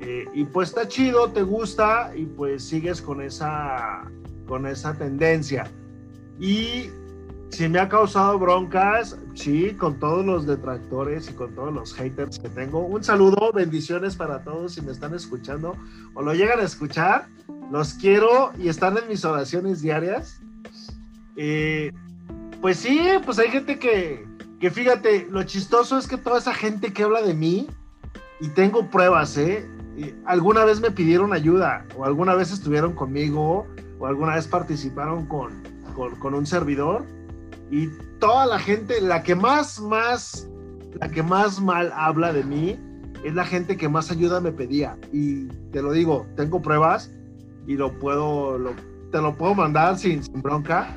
[0.00, 4.10] Eh, y pues está chido, te gusta y pues sigues con esa,
[4.48, 5.70] con esa tendencia.
[6.38, 6.90] Y
[7.50, 12.38] si me ha causado broncas, sí, con todos los detractores y con todos los haters
[12.38, 12.80] que tengo.
[12.80, 15.76] Un saludo, bendiciones para todos si me están escuchando
[16.14, 17.26] o lo llegan a escuchar.
[17.70, 20.40] Los quiero y están en mis oraciones diarias.
[21.36, 21.92] Eh,
[22.60, 24.26] pues sí, pues hay gente que,
[24.60, 27.66] que fíjate, lo chistoso es que toda esa gente que habla de mí,
[28.40, 29.68] y tengo pruebas, ¿eh?
[30.24, 33.66] alguna vez me pidieron ayuda, o alguna vez estuvieron conmigo,
[33.98, 35.52] o alguna vez participaron con,
[35.94, 37.04] con, con un servidor
[37.70, 40.48] y toda la gente, la que más, más,
[40.98, 42.78] la que más mal habla de mí,
[43.24, 44.98] es la gente que más ayuda me pedía.
[45.12, 47.12] Y te lo digo, tengo pruebas
[47.66, 48.58] y lo puedo,
[49.12, 50.96] te lo puedo mandar sin, bronca.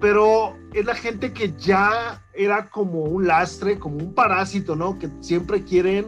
[0.00, 4.98] Pero es la gente que ya era como un lastre, como un parásito, ¿no?
[4.98, 6.06] Que siempre quieren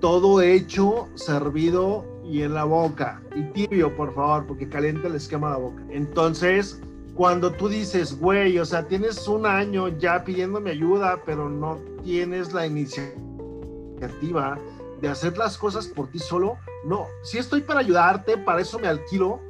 [0.00, 3.22] todo hecho, servido y en la boca.
[3.34, 5.82] Y tibio, por favor, porque caliente les quema la boca.
[5.90, 6.80] Entonces,
[7.14, 12.52] cuando tú dices, güey, o sea, tienes un año ya pidiéndome ayuda, pero no tienes
[12.52, 14.58] la iniciativa
[15.00, 18.88] de hacer las cosas por ti solo, no, si estoy para ayudarte, para eso me
[18.88, 19.40] alquilo,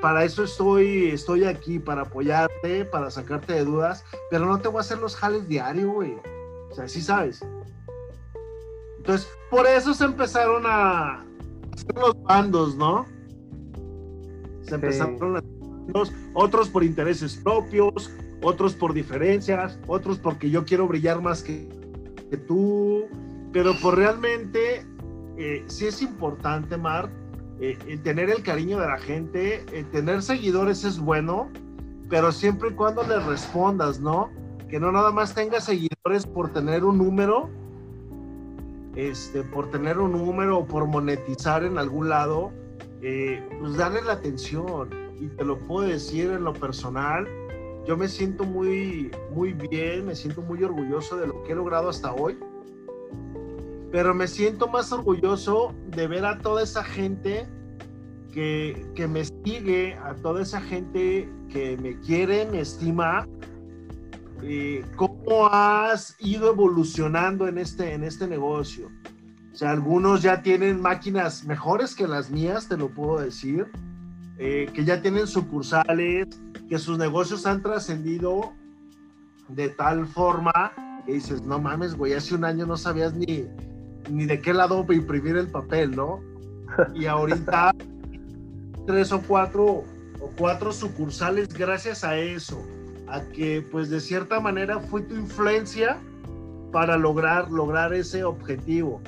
[0.00, 4.78] para eso estoy, estoy aquí, para apoyarte, para sacarte de dudas, pero no te voy
[4.78, 6.16] a hacer los jales diario, güey.
[6.70, 7.44] O sea, sí sabes.
[8.98, 11.24] Entonces, por eso se empezaron a
[11.74, 13.06] hacer los bandos, ¿no?
[14.62, 15.42] Se empezaron a
[16.34, 18.10] otros por intereses propios,
[18.42, 21.68] otros por diferencias, otros porque yo quiero brillar más que,
[22.46, 23.06] tú,
[23.52, 24.86] pero por realmente
[25.36, 27.10] eh, sí es importante, Mar,
[27.60, 31.50] eh, el tener el cariño de la gente, el tener seguidores es bueno,
[32.08, 34.30] pero siempre y cuando les respondas, ¿no?
[34.68, 37.50] Que no nada más tengas seguidores por tener un número,
[38.94, 42.52] este, por tener un número o por monetizar en algún lado,
[43.02, 47.28] eh, pues darle la atención y te lo puedo decir en lo personal,
[47.86, 51.88] yo me siento muy, muy bien, me siento muy orgulloso de lo que he logrado
[51.88, 52.38] hasta hoy,
[53.92, 57.46] pero me siento más orgulloso de ver a toda esa gente
[58.32, 63.26] que, que me sigue, a toda esa gente que me quiere, me estima,
[64.42, 68.88] eh, cómo has ido evolucionando en este, en este negocio.
[69.52, 73.66] O sea, algunos ya tienen máquinas mejores que las mías, te lo puedo decir.
[74.42, 76.26] Eh, que ya tienen sucursales,
[76.66, 78.54] que sus negocios han trascendido
[79.48, 80.72] de tal forma
[81.04, 83.44] que dices, no mames, güey, hace un año no sabías ni,
[84.08, 86.22] ni de qué lado imprimir el papel, ¿no?
[86.94, 87.74] Y ahorita
[88.86, 89.84] tres o cuatro
[90.20, 92.66] o cuatro sucursales gracias a eso,
[93.08, 95.98] a que pues de cierta manera fue tu influencia
[96.72, 99.02] para lograr, lograr ese objetivo.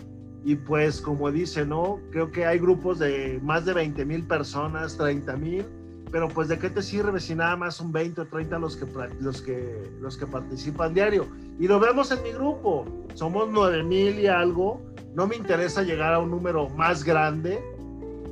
[0.44, 2.00] Y pues como dice, ¿no?
[2.10, 5.64] Creo que hay grupos de más de 20 mil personas, 30 mil,
[6.10, 8.86] pero pues de qué te sirve si nada más son 20 o 30 los que,
[9.20, 11.26] los que, los que participan diario.
[11.60, 12.84] Y lo vemos en mi grupo,
[13.14, 14.80] somos 9 mil y algo,
[15.14, 17.62] no me interesa llegar a un número más grande,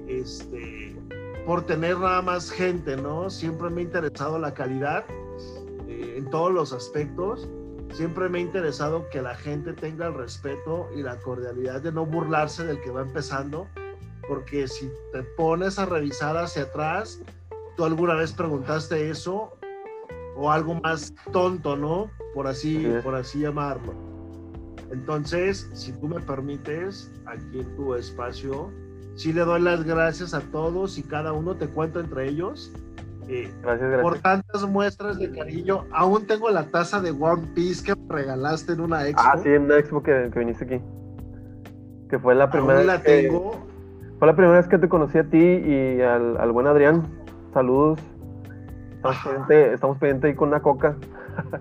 [0.09, 0.97] este,
[1.47, 3.31] por tener nada más gente, ¿no?
[3.31, 5.05] Siempre me ha interesado la calidad
[5.89, 7.49] eh, en todos los aspectos
[7.93, 12.07] siempre me ha interesado que la gente tenga el respeto y la cordialidad de no
[12.07, 13.67] burlarse del que va empezando,
[14.29, 17.21] porque si te pones a revisar hacia atrás,
[17.77, 19.53] tú alguna vez preguntaste eso
[20.37, 22.11] o algo más tonto, ¿no?
[22.35, 23.93] Por así, por así llamarlo.
[24.91, 28.71] Entonces, si tú me permites, aquí en tu espacio,
[29.15, 32.73] sí le doy las gracias a todos y cada uno te cuento entre ellos
[33.63, 38.15] gracias, Por tantas muestras de cariño, aún tengo la taza de One Piece que me
[38.15, 39.23] regalaste en una expo.
[39.25, 40.81] Ah, sí, en una expo que, viniste aquí.
[42.09, 43.53] Que fue la primera la tengo.
[44.19, 47.07] Fue la primera vez que te conocí a ti y al, buen Adrián.
[47.55, 48.01] Saludos.
[49.49, 50.97] Estamos pendientes ahí con una coca.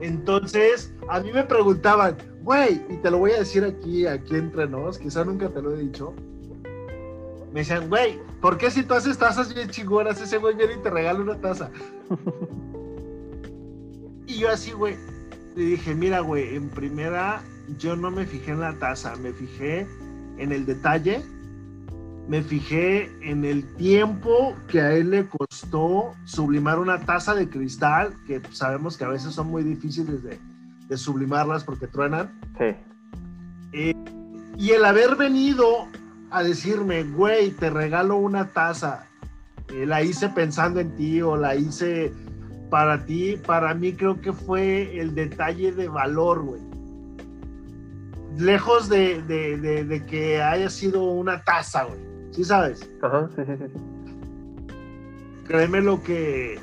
[0.00, 4.68] Entonces, a mí me preguntaban, güey, y te lo voy a decir aquí, aquí entre
[4.68, 6.14] nos, quizá nunca te lo he dicho
[7.54, 10.78] me decían, güey, ¿por qué si tú haces tazas bien chingonas, ese güey viene y
[10.78, 11.70] te regala una taza?
[14.26, 14.96] y yo así, güey,
[15.54, 17.44] le dije, mira, güey, en primera
[17.78, 19.86] yo no me fijé en la taza, me fijé
[20.36, 21.22] en el detalle,
[22.26, 28.16] me fijé en el tiempo que a él le costó sublimar una taza de cristal,
[28.26, 32.32] que sabemos que a veces son muy difíciles de, sublimarlas porque truenan.
[32.58, 32.74] Sí.
[33.74, 33.94] Eh,
[34.58, 35.86] y el haber venido
[36.34, 39.06] a decirme, güey, te regalo una taza,
[39.72, 42.12] eh, la hice pensando en ti o la hice
[42.70, 46.60] para ti, para mí creo que fue el detalle de valor, güey.
[48.36, 52.00] Lejos de, de, que haya sido una taza, güey.
[52.32, 52.90] ¿Sí sabes?
[53.00, 54.74] Ajá, sí, sí, sí.
[55.46, 56.58] Créeme lo que,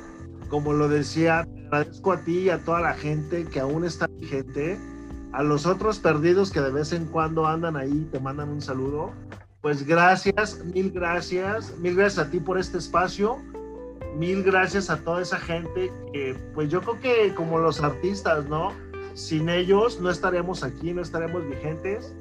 [0.50, 4.78] como lo decía, agradezco a ti y a toda la gente que aún está vigente,
[5.32, 8.60] a los otros perdidos que de vez en cuando andan ahí y te mandan un
[8.60, 9.14] saludo
[9.62, 13.38] pues gracias, mil gracias, mil gracias a ti por este espacio,
[14.16, 18.72] mil gracias a toda esa gente que, pues yo creo que como los artistas, ¿no?
[19.14, 22.14] Sin ellos no estaremos aquí, no estaremos vigentes.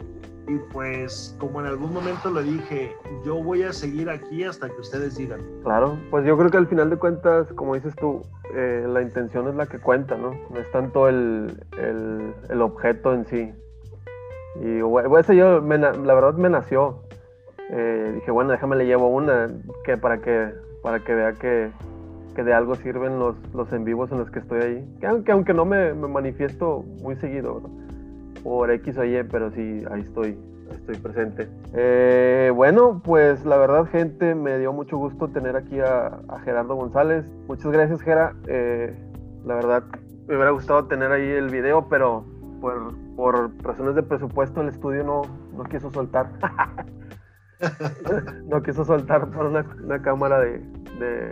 [0.48, 4.82] Y pues, como en algún momento lo dije, yo voy a seguir aquí hasta que
[4.82, 5.40] ustedes digan.
[5.64, 8.22] Claro, pues yo creo que al final de cuentas, como dices tú,
[8.54, 10.34] eh, la intención es la que cuenta, ¿no?
[10.50, 13.54] No es tanto el, el, el objeto en sí.
[14.62, 17.02] Y bueno, yo, la verdad me nació.
[17.72, 19.48] Eh, dije, bueno, déjame le llevo una
[19.86, 20.52] que para que
[20.82, 21.72] para que vea que,
[22.36, 24.98] de algo sirven los, los en vivos en los que estoy ahí.
[25.00, 27.62] Que aunque, aunque no me, manifiesto muy seguido,
[28.44, 30.38] por X o Y, pero sí, ahí estoy,
[30.72, 31.48] estoy presente.
[31.74, 37.32] Eh, bueno, pues la verdad, gente, me dio mucho gusto tener aquí a, Gerardo González.
[37.48, 38.34] Muchas gracias, Gera.
[38.48, 38.96] Eh,
[39.46, 39.84] la verdad,
[40.28, 42.26] me hubiera gustado tener ahí el video, pero
[42.60, 45.22] por, por razones de presupuesto el estudio no,
[45.56, 46.32] no quiso soltar.
[48.48, 51.32] no quiso soltar por una, cámara de,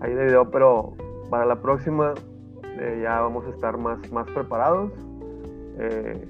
[0.00, 0.94] ahí de video, pero
[1.30, 2.14] para la próxima
[2.78, 4.92] eh, ya vamos a estar más, más preparados.
[5.78, 6.26] Eh,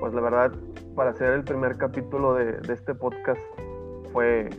[0.00, 0.52] pues la verdad,
[0.94, 3.40] para hacer el primer capítulo de, este podcast
[4.12, 4.50] fue,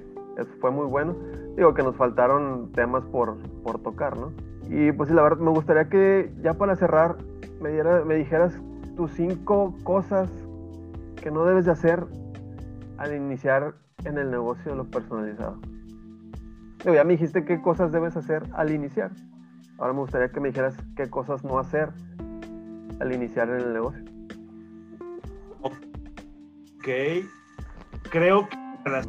[0.60, 1.16] fue muy bueno.
[1.56, 4.32] Digo que nos faltaron temas por, por tocar, ¿no?
[4.70, 7.16] Y pues la verdad me gustaría que ya para cerrar
[7.62, 7.72] me,
[8.04, 8.60] me dijeras
[8.98, 10.30] tus cinco cosas
[11.22, 12.06] que no debes de hacer
[12.98, 15.60] al iniciar en el negocio de lo personalizado?
[16.84, 19.12] ya me dijiste qué cosas debes hacer al iniciar.
[19.80, 21.90] Ahora me gustaría que me dijeras qué cosas no hacer
[23.00, 24.04] al iniciar en el negocio.
[25.62, 26.88] Ok.
[28.12, 29.08] Creo que las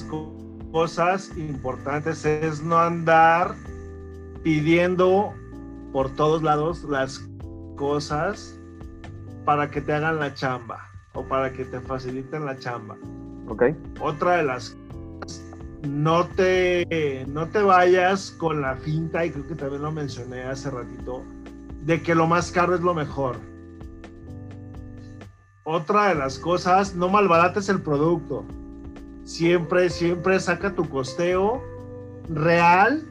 [0.72, 3.54] cosas importantes es no andar
[4.42, 5.34] pidiendo
[5.92, 7.28] por todos lados las
[7.76, 8.58] cosas
[9.44, 12.96] para que te hagan la chamba o para que te faciliten la chamba.
[14.00, 14.76] Otra de las
[15.86, 20.70] no te, no te vayas con la finta, y creo que también lo mencioné hace
[20.70, 21.22] ratito,
[21.82, 23.36] de que lo más caro es lo mejor.
[25.64, 28.44] Otra de las cosas, no malbarates el producto.
[29.24, 31.62] Siempre, siempre saca tu costeo
[32.28, 33.04] real,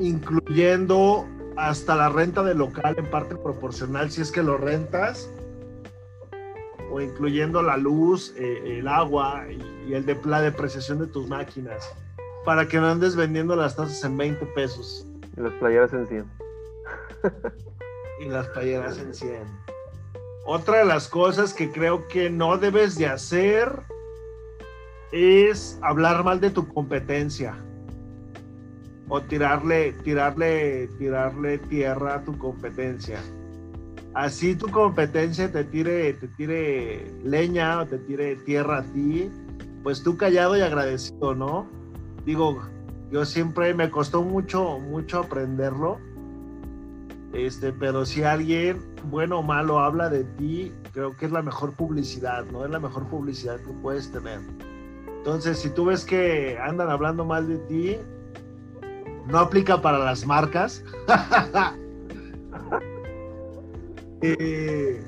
[0.00, 5.30] incluyendo hasta la renta del local en parte proporcional si es que lo rentas
[6.90, 11.94] o incluyendo la luz, eh, el agua y, el de la depreciación de tus máquinas.
[12.44, 15.06] para que no andes vendiendo las tazas en 20 pesos.
[15.36, 16.24] Y las playeras en 100.
[18.20, 19.42] y las playeras en 100.
[20.46, 23.70] Otra de las cosas que creo que no debes de hacer
[25.12, 27.54] es hablar mal de tu competencia
[29.08, 33.20] o tirarle, tirarle, tirarle tierra a tu competencia.
[34.14, 39.30] Así tu competencia te tire, te tire leña o te tire tierra a ti,
[39.84, 41.68] pues tú callado y agradecido, ¿no?
[42.24, 42.60] Digo,
[43.12, 45.98] yo siempre me costó mucho, mucho aprenderlo.
[47.32, 51.72] Este, pero si alguien, bueno o malo, habla de ti, creo que es la mejor
[51.74, 52.64] publicidad, ¿no?
[52.64, 54.40] Es la mejor publicidad que puedes tener.
[55.18, 57.96] Entonces, si tú ves que andan hablando mal de ti,
[59.28, 60.82] no aplica para las marcas.
[64.22, 65.00] Eh,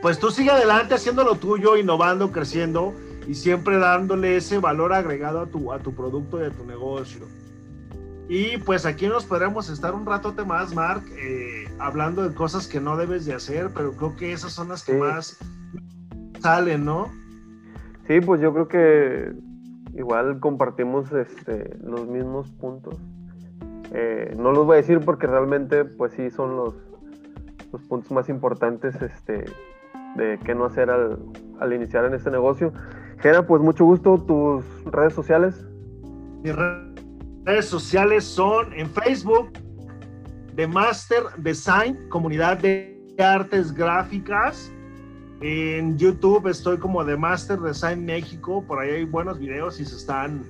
[0.00, 2.94] pues tú sigue adelante haciendo lo tuyo, innovando, creciendo
[3.26, 7.26] y siempre dándole ese valor agregado a tu, a tu producto y a tu negocio.
[8.28, 12.80] Y pues aquí nos podremos estar un ratote más, Mark, eh, hablando de cosas que
[12.80, 15.38] no debes de hacer, pero creo que esas son las que más
[16.40, 17.10] salen, ¿no?
[18.06, 19.32] Sí, pues yo creo que
[19.94, 22.96] igual compartimos este, los mismos puntos.
[23.92, 26.74] Eh, no los voy a decir porque realmente, pues sí, son los,
[27.72, 29.44] los puntos más importantes este,
[30.16, 31.18] de qué no hacer al,
[31.60, 32.72] al iniciar en este negocio.
[33.18, 35.66] Gera, pues mucho gusto, tus redes sociales.
[36.42, 39.52] Mis redes sociales son en Facebook,
[40.54, 44.70] de Master Design, comunidad de artes gráficas.
[45.40, 49.96] En YouTube estoy como de Master Design México, por ahí hay buenos videos y se
[49.96, 50.44] están,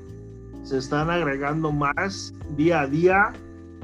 [0.62, 3.32] se están agregando más día a día.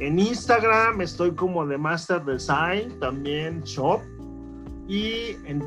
[0.01, 4.01] En Instagram estoy como de Master Design, también Shop.
[4.87, 5.63] Y en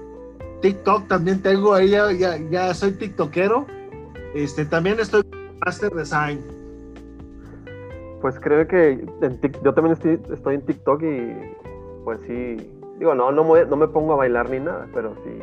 [0.61, 3.65] TikTok también tengo ahí, ya, ya, soy TikTokero.
[4.33, 5.23] Este, también estoy
[5.65, 6.39] Master Design.
[8.21, 9.05] Pues creo que
[9.63, 11.33] yo también estoy, estoy en TikTok y
[12.05, 15.39] pues sí, digo, no, no me, no me pongo a bailar ni nada, pero sí.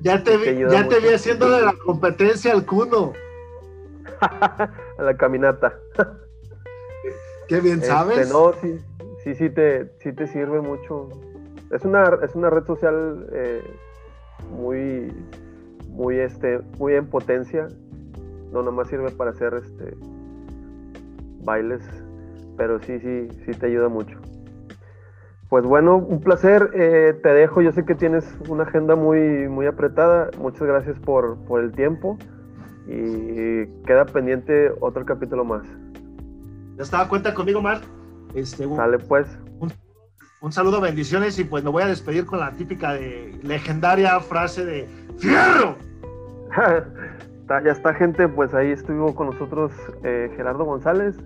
[0.00, 3.12] Ya te, vi, ya te vi haciéndole la competencia al cuno.
[4.20, 5.78] a la caminata.
[7.50, 8.30] Qué bien este, sabes.
[8.30, 8.78] no, sí,
[9.24, 11.08] sí, sí te, sí te sirve mucho.
[11.72, 13.62] Es una, es una red social eh,
[14.52, 15.12] muy,
[15.88, 17.66] muy, este, muy en potencia.
[18.52, 19.96] No nomás sirve para hacer este
[21.42, 21.82] bailes,
[22.56, 24.16] pero sí, sí, sí te ayuda mucho.
[25.48, 26.70] Pues bueno, un placer.
[26.74, 27.62] Eh, te dejo.
[27.62, 30.30] Yo sé que tienes una agenda muy, muy apretada.
[30.38, 32.16] Muchas gracias por, por el tiempo.
[32.86, 35.64] Y queda pendiente otro capítulo más.
[36.80, 37.82] Ya estaba, cuenta conmigo, Mar.
[38.28, 38.66] Dale, este,
[39.06, 39.26] pues.
[39.58, 39.70] Un,
[40.40, 44.64] un, saludo, bendiciones, y pues me voy a despedir con la típica de legendaria frase
[44.64, 45.76] de ¡Fierro!
[47.48, 49.72] ya está, gente, pues ahí estuvo con nosotros
[50.04, 51.16] eh, Gerardo González.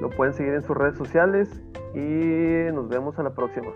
[0.00, 1.48] Lo pueden seguir en sus redes sociales
[1.96, 3.72] y nos vemos a la próxima.